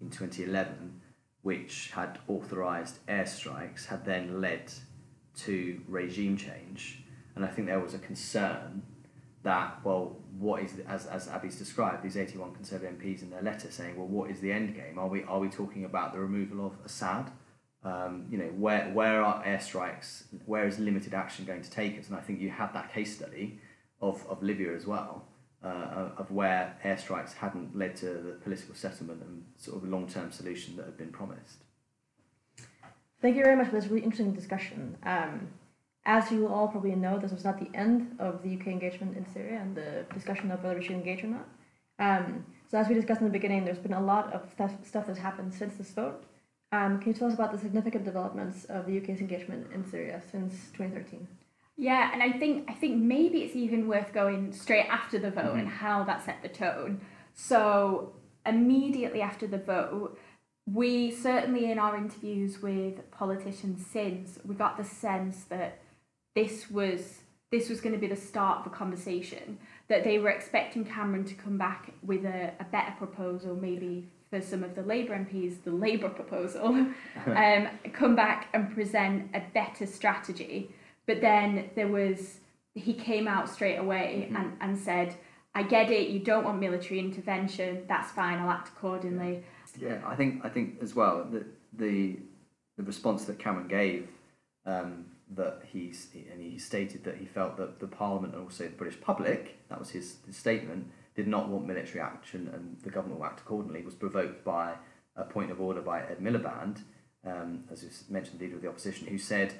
in 0.00 0.08
2011, 0.08 1.00
which 1.42 1.90
had 1.94 2.18
authorised 2.28 3.04
airstrikes, 3.06 3.86
had 3.86 4.04
then 4.04 4.40
led 4.40 4.72
to 5.36 5.80
regime 5.88 6.36
change. 6.36 7.03
And 7.36 7.44
I 7.44 7.48
think 7.48 7.68
there 7.68 7.80
was 7.80 7.94
a 7.94 7.98
concern 7.98 8.82
that, 9.42 9.84
well, 9.84 10.16
what 10.38 10.62
is, 10.62 10.80
as, 10.88 11.06
as 11.06 11.28
Abby's 11.28 11.56
described, 11.56 12.02
these 12.02 12.16
81 12.16 12.54
Conservative 12.54 12.98
MPs 12.98 13.22
in 13.22 13.30
their 13.30 13.42
letter 13.42 13.70
saying, 13.70 13.96
well, 13.96 14.06
what 14.06 14.30
is 14.30 14.40
the 14.40 14.50
end 14.52 14.74
game? 14.74 14.98
Are 14.98 15.06
we, 15.06 15.22
are 15.24 15.38
we 15.38 15.48
talking 15.48 15.84
about 15.84 16.12
the 16.12 16.18
removal 16.18 16.66
of 16.66 16.72
Assad? 16.84 17.30
Um, 17.84 18.26
you 18.30 18.38
know, 18.38 18.46
where, 18.56 18.90
where 18.92 19.22
are 19.22 19.44
airstrikes, 19.44 20.24
where 20.46 20.66
is 20.66 20.78
limited 20.78 21.12
action 21.12 21.44
going 21.44 21.62
to 21.62 21.70
take 21.70 21.98
us? 21.98 22.08
And 22.08 22.16
I 22.16 22.20
think 22.20 22.40
you 22.40 22.50
had 22.50 22.72
that 22.72 22.92
case 22.92 23.14
study 23.14 23.60
of, 24.00 24.24
of 24.28 24.42
Libya 24.42 24.74
as 24.74 24.86
well, 24.86 25.26
uh, 25.62 26.08
of 26.16 26.30
where 26.30 26.76
airstrikes 26.82 27.34
hadn't 27.34 27.76
led 27.76 27.96
to 27.96 28.06
the 28.06 28.38
political 28.42 28.74
settlement 28.74 29.22
and 29.22 29.44
sort 29.58 29.76
of 29.76 29.88
long 29.88 30.08
term 30.08 30.32
solution 30.32 30.76
that 30.76 30.86
had 30.86 30.96
been 30.96 31.12
promised. 31.12 31.64
Thank 33.20 33.36
you 33.36 33.44
very 33.44 33.56
much 33.56 33.68
for 33.68 33.76
this 33.76 33.86
really 33.86 34.02
interesting 34.02 34.32
discussion. 34.32 34.96
Um, 35.02 35.48
as 36.06 36.30
you 36.30 36.48
all 36.48 36.68
probably 36.68 36.94
know, 36.94 37.18
this 37.18 37.32
was 37.32 37.44
not 37.44 37.58
the 37.58 37.76
end 37.76 38.16
of 38.18 38.42
the 38.42 38.54
UK 38.54 38.68
engagement 38.68 39.16
in 39.16 39.26
Syria 39.32 39.60
and 39.60 39.74
the 39.74 40.04
discussion 40.12 40.50
of 40.50 40.62
whether 40.62 40.78
we 40.78 40.84
should 40.84 40.96
engage 40.96 41.24
or 41.24 41.28
not. 41.28 41.48
Um, 41.98 42.44
so, 42.70 42.78
as 42.78 42.88
we 42.88 42.94
discussed 42.94 43.20
in 43.20 43.26
the 43.26 43.32
beginning, 43.32 43.64
there's 43.64 43.78
been 43.78 43.92
a 43.94 44.02
lot 44.02 44.32
of 44.32 44.50
stuff, 44.52 44.72
stuff 44.84 45.06
that's 45.06 45.18
happened 45.18 45.54
since 45.54 45.76
this 45.76 45.90
vote. 45.90 46.24
Um, 46.72 46.98
can 46.98 47.12
you 47.12 47.18
tell 47.18 47.28
us 47.28 47.34
about 47.34 47.52
the 47.52 47.58
significant 47.58 48.04
developments 48.04 48.64
of 48.64 48.86
the 48.86 48.98
UK's 48.98 49.20
engagement 49.20 49.68
in 49.72 49.88
Syria 49.88 50.20
since 50.30 50.54
2013? 50.72 51.26
Yeah, 51.76 52.10
and 52.12 52.22
I 52.22 52.32
think 52.32 52.70
I 52.70 52.74
think 52.74 52.96
maybe 52.96 53.42
it's 53.42 53.56
even 53.56 53.88
worth 53.88 54.12
going 54.12 54.52
straight 54.52 54.86
after 54.86 55.18
the 55.18 55.30
vote 55.30 55.44
mm-hmm. 55.44 55.60
and 55.60 55.68
how 55.68 56.04
that 56.04 56.24
set 56.24 56.42
the 56.42 56.48
tone. 56.48 57.00
So 57.34 58.14
immediately 58.46 59.22
after 59.22 59.46
the 59.46 59.58
vote, 59.58 60.18
we 60.66 61.10
certainly 61.10 61.70
in 61.70 61.78
our 61.78 61.96
interviews 61.96 62.62
with 62.62 63.10
politicians 63.10 63.84
since 63.86 64.38
we 64.44 64.54
got 64.54 64.76
the 64.76 64.84
sense 64.84 65.44
that 65.44 65.78
this 66.34 66.70
was 66.70 67.20
this 67.50 67.68
was 67.68 67.80
going 67.80 67.94
to 67.94 68.00
be 68.00 68.08
the 68.08 68.16
start 68.16 68.60
of 68.60 68.66
a 68.66 68.74
conversation 68.74 69.58
that 69.88 70.02
they 70.02 70.18
were 70.18 70.30
expecting 70.30 70.84
Cameron 70.84 71.24
to 71.24 71.34
come 71.34 71.56
back 71.56 71.92
with 72.02 72.24
a, 72.24 72.52
a 72.58 72.64
better 72.64 72.92
proposal 72.98 73.54
maybe 73.54 74.08
for 74.30 74.40
some 74.40 74.64
of 74.64 74.74
the 74.74 74.82
Labour 74.82 75.14
MPs 75.14 75.62
the 75.62 75.70
Labour 75.70 76.08
proposal 76.08 76.66
um, 77.26 77.68
come 77.92 78.16
back 78.16 78.48
and 78.52 78.72
present 78.74 79.30
a 79.34 79.42
better 79.52 79.86
strategy 79.86 80.70
but 81.06 81.20
then 81.20 81.70
there 81.74 81.88
was 81.88 82.40
he 82.74 82.92
came 82.92 83.28
out 83.28 83.48
straight 83.48 83.76
away 83.76 84.26
mm-hmm. 84.26 84.36
and, 84.36 84.56
and 84.60 84.78
said, 84.78 85.14
I 85.54 85.62
get 85.62 85.90
it, 85.90 86.08
you 86.08 86.18
don't 86.18 86.44
want 86.44 86.58
military 86.60 86.98
intervention, 86.98 87.84
that's 87.88 88.10
fine, 88.10 88.38
I'll 88.38 88.50
act 88.50 88.68
accordingly. 88.68 89.44
Yeah, 89.78 90.00
I 90.04 90.16
think 90.16 90.44
I 90.44 90.48
think 90.48 90.78
as 90.82 90.94
well 90.94 91.26
that 91.32 91.46
the 91.72 92.16
the 92.76 92.82
response 92.82 93.24
that 93.24 93.38
Cameron 93.38 93.68
gave 93.68 94.08
um, 94.66 95.04
that 95.36 95.62
he's 95.72 96.08
and 96.14 96.40
he 96.40 96.58
stated 96.58 97.04
that 97.04 97.16
he 97.16 97.26
felt 97.26 97.56
that 97.56 97.80
the 97.80 97.86
Parliament 97.86 98.34
and 98.34 98.42
also 98.42 98.64
the 98.64 98.70
British 98.70 99.00
public, 99.00 99.58
that 99.68 99.78
was 99.78 99.90
his, 99.90 100.16
his 100.26 100.36
statement, 100.36 100.90
did 101.14 101.26
not 101.26 101.48
want 101.48 101.66
military 101.66 102.00
action 102.00 102.50
and 102.52 102.78
the 102.82 102.90
government 102.90 103.20
will 103.20 103.26
act 103.26 103.40
accordingly, 103.40 103.82
was 103.82 103.94
provoked 103.94 104.44
by 104.44 104.74
a 105.16 105.24
point 105.24 105.50
of 105.50 105.60
order 105.60 105.80
by 105.80 106.00
Ed 106.00 106.18
Miliband, 106.20 106.78
um, 107.24 107.64
as 107.70 107.82
was 107.82 108.04
mentioned, 108.08 108.38
the 108.38 108.44
leader 108.44 108.56
of 108.56 108.62
the 108.62 108.68
opposition, 108.68 109.06
who 109.06 109.18
said 109.18 109.54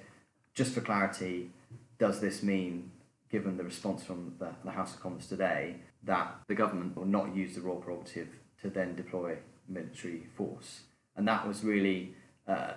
just 0.55 0.75
for 0.75 0.81
clarity, 0.81 1.51
does 1.99 2.21
this 2.21 2.43
mean, 2.43 2.91
given 3.31 3.57
the 3.57 3.65
response 3.65 4.05
from 4.05 4.35
the, 4.39 4.51
the 4.65 4.71
House 4.71 4.95
of 4.95 5.01
Commons 5.01 5.27
today, 5.27 5.77
that 6.03 6.35
the 6.49 6.55
government 6.55 6.97
will 6.97 7.07
not 7.07 7.35
use 7.35 7.55
the 7.55 7.61
royal 7.61 7.81
prerogative 7.81 8.29
to 8.63 8.71
then 8.71 8.95
deploy 8.95 9.39
military 9.69 10.27
force? 10.37 10.83
And 11.17 11.27
that 11.29 11.47
was 11.47 11.65
really 11.65 12.15
uh, 12.47 12.75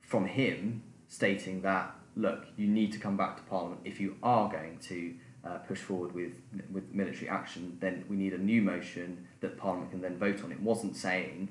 from 0.00 0.26
him 0.26 0.82
stating 1.08 1.62
that, 1.62 1.94
look, 2.20 2.44
you 2.56 2.66
need 2.66 2.92
to 2.92 2.98
come 2.98 3.16
back 3.16 3.36
to 3.36 3.42
Parliament 3.44 3.80
if 3.84 4.00
you 4.00 4.16
are 4.22 4.50
going 4.50 4.78
to 4.78 5.14
uh, 5.44 5.58
push 5.58 5.78
forward 5.78 6.12
with 6.14 6.32
with 6.70 6.84
military 6.92 7.28
action, 7.28 7.78
then 7.80 8.04
we 8.08 8.16
need 8.16 8.34
a 8.34 8.38
new 8.38 8.60
motion 8.60 9.26
that 9.40 9.56
Parliament 9.56 9.90
can 9.90 10.02
then 10.02 10.18
vote 10.18 10.44
on. 10.44 10.52
It 10.52 10.60
wasn't 10.60 10.96
saying 10.96 11.48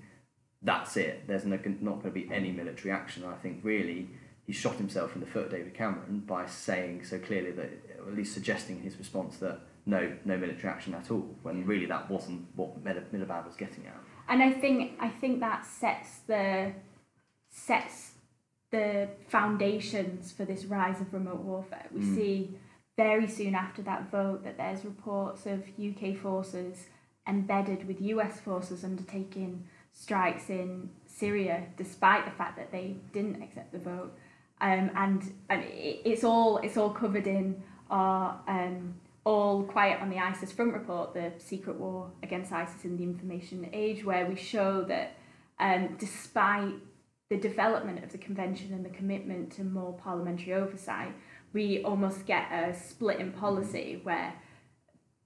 that's 0.61 0.97
it. 0.97 1.27
There's 1.27 1.45
no, 1.45 1.57
not 1.81 2.01
going 2.01 2.01
to 2.01 2.11
be 2.11 2.29
any 2.31 2.51
military 2.51 2.91
action. 2.91 3.23
I 3.25 3.35
think 3.35 3.61
really 3.63 4.09
he 4.45 4.53
shot 4.53 4.75
himself 4.75 5.15
in 5.15 5.21
the 5.21 5.27
foot, 5.27 5.49
David 5.49 5.73
Cameron, 5.73 6.23
by 6.27 6.45
saying 6.45 7.05
so 7.05 7.17
clearly 7.19 7.51
that, 7.51 7.69
at 8.07 8.15
least 8.15 8.33
suggesting 8.33 8.77
in 8.77 8.83
his 8.83 8.97
response 8.97 9.37
that 9.37 9.61
no, 9.85 10.11
no 10.25 10.37
military 10.37 10.69
action 10.69 10.93
at 10.93 11.09
all, 11.11 11.35
when 11.43 11.65
really 11.65 11.85
that 11.85 12.09
wasn't 12.09 12.45
what 12.55 12.83
Miliband 12.83 13.47
was 13.47 13.55
getting 13.55 13.87
at. 13.87 13.97
And 14.27 14.43
I 14.43 14.51
think 14.51 14.93
I 14.99 15.09
think 15.09 15.39
that 15.39 15.65
sets 15.65 16.19
the 16.27 16.73
sets 17.49 18.08
the 18.71 19.09
foundations 19.27 20.31
for 20.31 20.45
this 20.45 20.65
rise 20.65 21.01
of 21.01 21.13
remote 21.13 21.41
warfare. 21.41 21.87
We 21.91 22.01
mm. 22.01 22.15
see 22.15 22.57
very 22.97 23.27
soon 23.27 23.55
after 23.55 23.81
that 23.83 24.11
vote 24.11 24.43
that 24.43 24.57
there's 24.57 24.83
reports 24.85 25.45
of 25.45 25.63
UK 25.79 26.15
forces 26.15 26.87
embedded 27.27 27.87
with 27.87 28.01
US 28.01 28.39
forces 28.39 28.83
undertaking 28.83 29.65
strikes 29.91 30.49
in 30.49 30.89
Syria, 31.05 31.67
despite 31.77 32.25
the 32.25 32.31
fact 32.31 32.57
that 32.57 32.71
they 32.71 32.97
didn't 33.13 33.41
accept 33.41 33.71
the 33.71 33.79
vote 33.79 34.13
um, 34.61 34.91
and 34.95 35.33
and 35.49 35.63
it's 35.69 36.23
all 36.23 36.57
it's 36.57 36.77
all 36.77 36.89
covered 36.89 37.27
in 37.27 37.61
our 37.89 38.39
um, 38.47 38.95
all 39.25 39.63
quiet 39.63 40.01
on 40.01 40.09
the 40.09 40.17
ISIS 40.17 40.51
front 40.51 40.73
report, 40.73 41.13
the 41.13 41.31
secret 41.37 41.77
war 41.77 42.11
against 42.23 42.51
ISIS 42.51 42.83
in 42.83 42.97
the 42.97 43.03
information 43.03 43.69
age, 43.73 44.03
where 44.03 44.25
we 44.25 44.35
show 44.35 44.83
that 44.83 45.15
um, 45.59 45.95
despite 45.97 46.73
the 47.29 47.37
development 47.37 48.03
of 48.03 48.11
the 48.11 48.17
convention 48.17 48.73
and 48.73 48.83
the 48.83 48.89
commitment 48.89 49.51
to 49.53 49.63
more 49.63 49.93
parliamentary 49.93 50.53
oversight, 50.53 51.13
we 51.53 51.83
almost 51.83 52.25
get 52.25 52.51
a 52.51 52.75
split 52.75 53.19
in 53.19 53.31
policy 53.31 53.99
where 54.03 54.33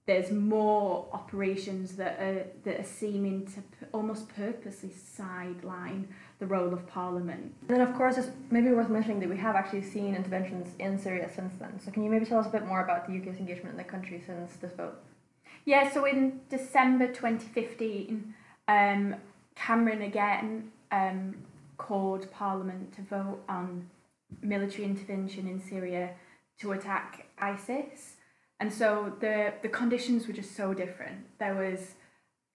there's 0.06 0.30
more 0.30 1.08
operations 1.12 1.96
that 1.96 2.20
are 2.20 2.46
that 2.64 2.78
are 2.80 2.84
seeming 2.84 3.46
to 3.46 3.62
p- 3.62 3.86
almost 3.92 4.28
purposely 4.28 4.90
sideline 4.90 6.06
the 6.40 6.46
role 6.46 6.74
of 6.74 6.86
parliament. 6.86 7.54
And 7.68 7.70
then, 7.70 7.80
of 7.80 7.94
course, 7.94 8.18
it's 8.18 8.28
maybe 8.50 8.70
worth 8.70 8.90
mentioning 8.90 9.20
that 9.20 9.30
we 9.30 9.38
have 9.38 9.56
actually 9.56 9.82
seen 9.82 10.14
interventions 10.14 10.68
in 10.78 10.98
Syria 10.98 11.30
since 11.34 11.54
then. 11.58 11.80
So, 11.80 11.90
can 11.90 12.02
you 12.02 12.10
maybe 12.10 12.26
tell 12.26 12.38
us 12.38 12.46
a 12.46 12.50
bit 12.50 12.66
more 12.66 12.84
about 12.84 13.06
the 13.06 13.16
UK's 13.16 13.38
engagement 13.38 13.70
in 13.70 13.76
the 13.78 13.84
country 13.84 14.22
since 14.26 14.56
this 14.56 14.72
vote? 14.72 14.94
Yeah, 15.64 15.90
so 15.90 16.04
in 16.04 16.40
December 16.50 17.06
2015, 17.06 18.34
um, 18.68 19.16
Cameron 19.54 20.02
again 20.02 20.70
um, 20.92 21.36
called 21.76 22.30
Parliament 22.30 22.94
to 22.94 23.02
vote 23.02 23.42
on 23.48 23.88
military 24.40 24.84
intervention 24.84 25.46
in 25.46 25.60
Syria 25.60 26.14
to 26.60 26.72
attack 26.72 27.28
ISIS. 27.38 28.16
And 28.60 28.72
so 28.72 29.12
the, 29.20 29.54
the 29.62 29.68
conditions 29.68 30.26
were 30.26 30.32
just 30.32 30.56
so 30.56 30.74
different. 30.74 31.26
There 31.38 31.54
was 31.54 31.94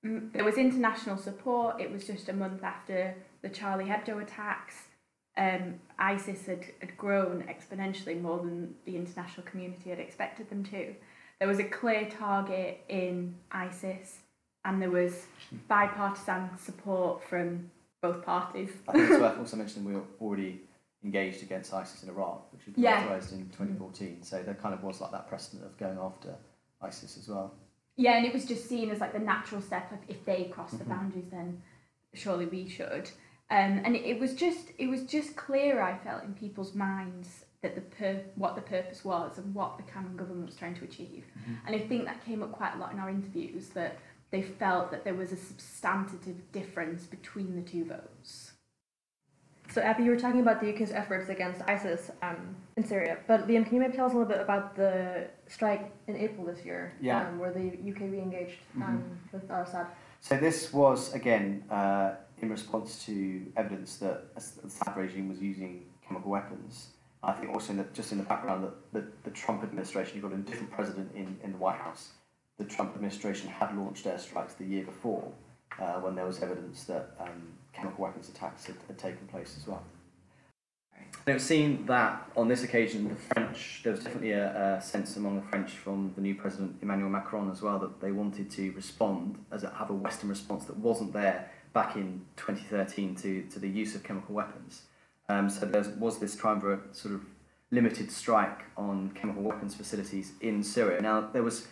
there 0.01 0.45
was 0.45 0.57
international 0.57 1.17
support. 1.17 1.81
It 1.81 1.91
was 1.91 2.07
just 2.07 2.29
a 2.29 2.33
month 2.33 2.63
after 2.63 3.15
the 3.41 3.49
Charlie 3.49 3.85
Hebdo 3.85 4.21
attacks. 4.21 4.75
Um, 5.37 5.75
ISIS 5.97 6.45
had, 6.45 6.65
had 6.79 6.97
grown 6.97 7.43
exponentially 7.43 8.21
more 8.21 8.37
than 8.37 8.75
the 8.85 8.95
international 8.95 9.45
community 9.45 9.89
had 9.89 9.99
expected 9.99 10.49
them 10.49 10.63
to. 10.65 10.95
There 11.39 11.47
was 11.47 11.59
a 11.59 11.63
clear 11.63 12.09
target 12.09 12.81
in 12.89 13.35
ISIS, 13.51 14.19
and 14.65 14.81
there 14.81 14.91
was 14.91 15.25
bipartisan 15.67 16.49
support 16.57 17.23
from 17.23 17.71
both 18.01 18.23
parties. 18.25 18.69
I 18.87 18.93
think 18.93 19.09
it's 19.09 19.19
worth 19.19 19.37
also 19.39 19.57
mentioning 19.57 19.85
we 19.87 19.95
were 19.95 20.05
already 20.21 20.61
engaged 21.03 21.43
against 21.43 21.73
ISIS 21.73 22.03
in 22.03 22.09
Iraq, 22.09 22.51
which 22.53 22.65
was 22.65 22.75
Yeah. 22.77 23.01
authorised 23.03 23.31
in 23.33 23.49
2014. 23.49 24.23
So 24.23 24.41
there 24.43 24.53
kind 24.53 24.73
of 24.73 24.83
was 24.83 25.01
like 25.01 25.11
that 25.11 25.27
precedent 25.27 25.65
of 25.65 25.77
going 25.77 25.97
after 25.97 26.35
ISIS 26.81 27.17
as 27.17 27.27
well. 27.27 27.53
Yeah, 27.95 28.17
and 28.17 28.25
it 28.25 28.33
was 28.33 28.45
just 28.45 28.67
seen 28.67 28.89
as 28.91 28.99
like 28.99 29.13
the 29.13 29.19
natural 29.19 29.61
step 29.61 29.91
of 29.91 29.99
if 30.07 30.23
they 30.25 30.45
cross 30.45 30.71
the 30.71 30.83
Mhm. 30.85 30.89
boundaries, 30.89 31.29
then 31.31 31.61
surely 32.13 32.45
we 32.45 32.67
should. 32.69 33.09
Um, 33.51 33.81
and 33.83 33.95
it, 33.95 34.03
it 34.05 34.19
was 34.19 34.35
just 34.35 34.71
it 34.77 34.87
was 34.87 35.03
just 35.03 35.35
clear 35.35 35.81
I 35.81 35.97
felt 35.97 36.23
in 36.23 36.33
people's 36.33 36.75
minds 36.75 37.45
that 37.61 37.75
the 37.75 37.81
pur- 37.81 38.23
what 38.35 38.55
the 38.55 38.61
purpose 38.61 39.03
was 39.03 39.37
and 39.37 39.53
what 39.53 39.75
the 39.77 39.83
Cameron 39.83 40.15
government 40.15 40.45
was 40.45 40.55
trying 40.55 40.75
to 40.75 40.85
achieve. 40.85 41.25
And 41.65 41.75
I 41.75 41.79
think 41.79 42.05
that 42.05 42.23
came 42.23 42.41
up 42.41 42.53
quite 42.53 42.75
a 42.75 42.77
lot 42.77 42.93
in 42.93 42.99
our 42.99 43.09
interviews 43.09 43.69
that 43.69 43.97
they 44.31 44.41
felt 44.41 44.91
that 44.91 45.03
there 45.03 45.15
was 45.15 45.31
a 45.31 45.37
substantive 45.37 46.51
difference 46.51 47.05
between 47.05 47.55
the 47.55 47.61
two 47.61 47.85
votes. 47.85 48.51
So, 49.71 49.81
Abby, 49.81 50.03
you 50.03 50.09
were 50.09 50.19
talking 50.19 50.41
about 50.41 50.59
the 50.59 50.73
UK's 50.73 50.91
efforts 50.91 51.29
against 51.29 51.61
ISIS 51.67 52.09
um, 52.23 52.55
in 52.75 52.83
Syria. 52.83 53.17
But, 53.27 53.47
Liam, 53.47 53.65
can 53.65 53.75
you 53.75 53.79
maybe 53.81 53.95
tell 53.95 54.07
us 54.07 54.13
a 54.13 54.17
little 54.17 54.31
bit 54.31 54.41
about 54.41 54.75
the 54.75 55.27
strike 55.47 55.91
in 56.07 56.15
April 56.15 56.45
this 56.47 56.65
year, 56.65 56.93
Yeah. 56.99 57.27
um, 57.27 57.37
where 57.37 57.51
the 57.53 57.67
UK 57.67 58.01
re 58.11 58.19
engaged 58.19 58.57
um, 58.77 59.03
with 59.31 59.49
al 59.51 59.61
Assad? 59.61 59.87
So 60.21 60.37
this 60.37 60.73
was 60.73 61.13
again 61.13 61.63
uh, 61.69 62.15
in 62.41 62.49
response 62.49 63.05
to 63.05 63.45
evidence 63.55 63.97
that 63.97 64.33
the 64.35 64.67
Assad 64.67 64.97
regime 64.97 65.29
was 65.29 65.39
using 65.39 65.85
chemical 66.05 66.31
weapons. 66.31 66.87
I 67.21 67.33
think 67.33 67.53
also 67.53 67.71
in 67.71 67.77
the, 67.77 67.85
just 67.93 68.11
in 68.11 68.17
the 68.17 68.23
background 68.23 68.63
that 68.63 68.93
the, 68.93 69.29
the 69.29 69.35
Trump 69.35 69.63
administration, 69.63 70.15
you've 70.15 70.23
got 70.23 70.33
a 70.33 70.41
different 70.41 70.71
president 70.71 71.11
in, 71.15 71.37
in 71.43 71.51
the 71.51 71.57
White 71.57 71.77
House. 71.79 72.09
The 72.59 72.65
Trump 72.65 72.93
administration 72.93 73.49
had 73.49 73.75
launched 73.75 74.05
airstrikes 74.05 74.55
the 74.57 74.65
year 74.65 74.83
before 74.83 75.31
uh, 75.79 75.93
when 76.01 76.13
there 76.13 76.25
was 76.25 76.43
evidence 76.43 76.83
that 76.83 77.15
um, 77.19 77.53
chemical 77.73 78.03
weapons 78.03 78.29
attacks 78.29 78.65
had, 78.65 78.75
had 78.87 78.97
taken 78.99 79.25
place 79.27 79.55
as 79.57 79.65
well. 79.65 79.81
And 81.25 81.27
it 81.27 81.33
was 81.33 81.45
seen 81.45 81.85
that 81.85 82.29
on 82.35 82.47
this 82.47 82.63
occasion, 82.63 83.07
the 83.07 83.15
French, 83.15 83.81
there 83.83 83.93
was 83.93 84.03
definitely 84.03 84.31
a, 84.31 84.77
a 84.77 84.81
sense 84.81 85.15
among 85.15 85.37
the 85.37 85.47
French 85.47 85.71
from 85.71 86.11
the 86.15 86.21
new 86.21 86.35
president 86.35 86.75
Emmanuel 86.81 87.09
Macron 87.09 87.49
as 87.49 87.61
well 87.61 87.79
that 87.79 88.01
they 88.01 88.11
wanted 88.11 88.51
to 88.51 88.71
respond 88.73 89.43
as 89.51 89.63
a, 89.63 89.69
have 89.71 89.89
a 89.89 89.93
Western 89.93 90.29
response 90.29 90.65
that 90.65 90.77
wasn't 90.77 91.13
there 91.13 91.49
back 91.73 91.95
in 91.95 92.25
2013 92.35 93.15
to, 93.15 93.43
to 93.43 93.59
the 93.59 93.69
use 93.69 93.95
of 93.95 94.03
chemical 94.03 94.35
weapons. 94.35 94.83
Um, 95.29 95.49
so 95.49 95.65
there 95.65 95.85
was 95.97 96.19
this 96.19 96.35
triumvirate 96.35 96.95
sort 96.95 97.13
of 97.13 97.21
limited 97.71 98.11
strike 98.11 98.63
on 98.75 99.11
chemical 99.11 99.43
weapons 99.43 99.75
facilities 99.75 100.33
in 100.41 100.63
Syria. 100.63 101.01
Now 101.01 101.21
there 101.21 101.43
was 101.43 101.67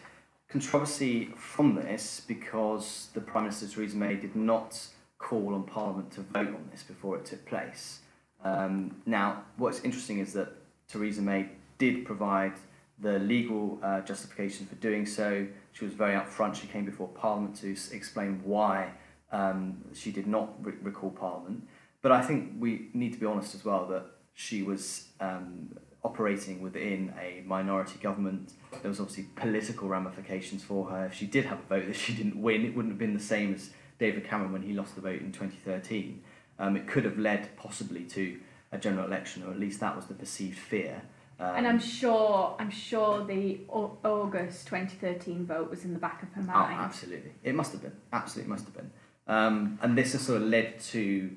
controversy 0.49 1.25
from 1.35 1.75
this 1.75 2.21
because 2.27 3.09
the 3.13 3.21
Prime 3.21 3.43
Minister 3.45 3.67
Theresa 3.67 3.97
May 3.97 4.15
did 4.15 4.35
not 4.35 4.79
call 5.17 5.53
on 5.53 5.63
Parliament 5.63 6.11
to 6.11 6.21
vote 6.21 6.47
on 6.47 6.69
this 6.71 6.83
before 6.83 7.17
it 7.17 7.25
took 7.25 7.45
place. 7.45 7.99
Um, 8.43 8.95
now, 9.05 9.43
what's 9.57 9.81
interesting 9.81 10.19
is 10.19 10.33
that 10.33 10.49
Theresa 10.87 11.21
May 11.21 11.49
did 11.77 12.05
provide 12.05 12.53
the 12.99 13.19
legal 13.19 13.77
uh, 13.83 14.01
justification 14.01 14.65
for 14.65 14.75
doing 14.75 15.05
so. 15.05 15.47
She 15.73 15.85
was 15.85 15.93
very 15.93 16.15
upfront. 16.15 16.55
She 16.55 16.67
came 16.67 16.85
before 16.85 17.07
Parliament 17.09 17.55
to 17.57 17.73
s- 17.73 17.91
explain 17.91 18.41
why 18.43 18.91
um, 19.31 19.83
she 19.93 20.11
did 20.11 20.27
not 20.27 20.53
re- 20.65 20.73
recall 20.81 21.11
Parliament. 21.11 21.67
But 22.01 22.11
I 22.11 22.21
think 22.21 22.53
we 22.59 22.89
need 22.93 23.13
to 23.13 23.19
be 23.19 23.25
honest 23.25 23.53
as 23.53 23.65
well 23.65 23.85
that 23.87 24.05
she 24.33 24.63
was 24.63 25.09
um, 25.19 25.77
operating 26.03 26.61
within 26.61 27.13
a 27.19 27.43
minority 27.45 27.99
government. 27.99 28.53
There 28.81 28.89
was 28.89 28.99
obviously 28.99 29.25
political 29.35 29.87
ramifications 29.87 30.63
for 30.63 30.89
her. 30.89 31.05
If 31.05 31.13
she 31.13 31.25
did 31.25 31.45
have 31.45 31.59
a 31.59 31.63
vote 31.63 31.87
that 31.87 31.95
she 31.95 32.13
didn't 32.13 32.41
win, 32.41 32.65
it 32.65 32.75
wouldn't 32.75 32.93
have 32.93 32.99
been 32.99 33.13
the 33.13 33.19
same 33.19 33.53
as 33.53 33.71
David 33.99 34.23
Cameron 34.23 34.53
when 34.53 34.61
he 34.61 34.73
lost 34.73 34.95
the 34.95 35.01
vote 35.01 35.21
in 35.21 35.31
2013. 35.31 36.21
Um, 36.59 36.75
it 36.75 36.87
could 36.87 37.05
have 37.05 37.17
led 37.17 37.55
possibly 37.57 38.03
to 38.05 38.39
a 38.71 38.77
general 38.77 39.05
election, 39.05 39.43
or 39.43 39.51
at 39.51 39.59
least 39.59 39.79
that 39.79 39.95
was 39.95 40.05
the 40.05 40.13
perceived 40.13 40.57
fear. 40.57 41.01
Um, 41.39 41.55
and 41.55 41.67
I'm 41.67 41.79
sure 41.79 42.55
I'm 42.57 42.71
sure 42.71 43.23
the 43.23 43.59
Au- 43.69 43.97
August 44.03 44.67
2013 44.67 45.45
vote 45.45 45.69
was 45.69 45.85
in 45.85 45.93
the 45.93 45.99
back 45.99 46.23
of 46.23 46.29
her 46.33 46.41
mind. 46.41 46.51
Oh, 46.55 46.61
mind. 46.61 46.79
absolutely. 46.81 47.31
It 47.43 47.53
must 47.53 47.73
have 47.73 47.81
been. 47.81 47.93
Absolutely 48.11 48.49
must 48.49 48.65
have 48.65 48.73
been. 48.73 48.91
Um, 49.27 49.77
and 49.81 49.97
this 49.97 50.13
has 50.13 50.21
sort 50.21 50.41
of 50.41 50.47
led 50.47 50.79
to 50.79 51.35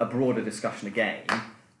a 0.00 0.06
broader 0.06 0.42
discussion 0.42 0.88
again 0.88 1.24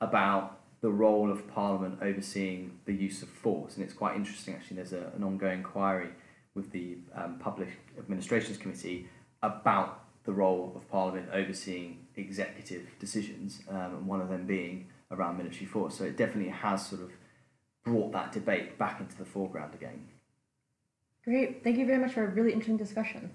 about 0.00 0.55
the 0.86 0.92
role 0.92 1.32
of 1.32 1.48
Parliament 1.48 1.98
overseeing 2.00 2.78
the 2.84 2.92
use 2.92 3.20
of 3.20 3.28
force. 3.28 3.74
And 3.74 3.82
it's 3.84 3.92
quite 3.92 4.14
interesting, 4.14 4.54
actually. 4.54 4.76
There's 4.76 4.92
a, 4.92 5.10
an 5.16 5.24
ongoing 5.24 5.58
inquiry 5.58 6.10
with 6.54 6.70
the 6.70 6.98
um, 7.12 7.40
Public 7.40 7.70
Administrations 7.98 8.56
Committee 8.56 9.08
about 9.42 10.04
the 10.26 10.32
role 10.32 10.72
of 10.76 10.88
Parliament 10.88 11.28
overseeing 11.32 12.06
executive 12.14 12.86
decisions, 13.00 13.62
um, 13.68 13.96
and 13.96 14.06
one 14.06 14.20
of 14.20 14.28
them 14.28 14.46
being 14.46 14.86
around 15.10 15.38
military 15.38 15.66
force. 15.66 15.98
So 15.98 16.04
it 16.04 16.16
definitely 16.16 16.52
has 16.52 16.86
sort 16.86 17.02
of 17.02 17.10
brought 17.82 18.12
that 18.12 18.30
debate 18.30 18.78
back 18.78 19.00
into 19.00 19.16
the 19.18 19.24
foreground 19.24 19.74
again. 19.74 20.06
Great. 21.24 21.64
Thank 21.64 21.78
you 21.78 21.86
very 21.86 21.98
much 21.98 22.12
for 22.12 22.22
a 22.22 22.28
really 22.28 22.52
interesting 22.52 22.76
discussion. 22.76 23.32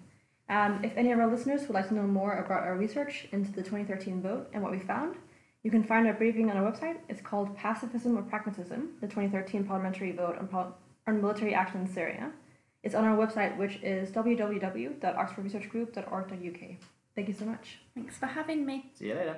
Um, 0.48 0.86
if 0.86 0.96
any 0.96 1.12
of 1.12 1.20
our 1.20 1.30
listeners 1.30 1.68
would 1.68 1.74
like 1.74 1.90
to 1.90 1.96
know 1.96 2.08
more 2.08 2.38
about 2.38 2.64
our 2.64 2.78
research 2.78 3.28
into 3.34 3.52
the 3.52 3.62
2013 3.62 4.22
vote 4.22 4.48
and 4.54 4.64
what 4.64 4.72
we 4.72 4.80
found, 4.80 5.18
you 5.63 5.71
can 5.71 5.84
find 5.84 6.08
our 6.08 6.13
briefing 6.13 6.50
on 6.50 6.58
our 6.58 6.71
website. 6.71 6.97
It's 7.10 7.21
called 7.21 7.56
Pacifism 7.56 8.17
or 8.17 8.24
Pragmatism, 8.24 8.89
the 9.00 9.06
2013 9.08 9.63
parliamentary 9.65 10.12
vote 10.12 10.38
on, 10.39 10.47
pol- 10.47 10.76
on 11.08 11.21
military 11.21 11.54
action 11.54 11.82
in 11.82 11.93
Syria. 11.93 12.32
It's 12.84 12.95
on 12.95 13.06
our 13.06 13.15
website, 13.15 13.56
which 13.58 13.76
is 13.84 14.10
www.oxfordresearchgroup.org.uk. 14.10 16.60
Thank 17.15 17.28
you 17.28 17.34
so 17.34 17.45
much. 17.45 17.78
Thanks 17.93 18.17
for 18.17 18.26
having 18.26 18.65
me. 18.65 18.89
See 18.95 19.10
you 19.10 19.15
later. 19.15 19.38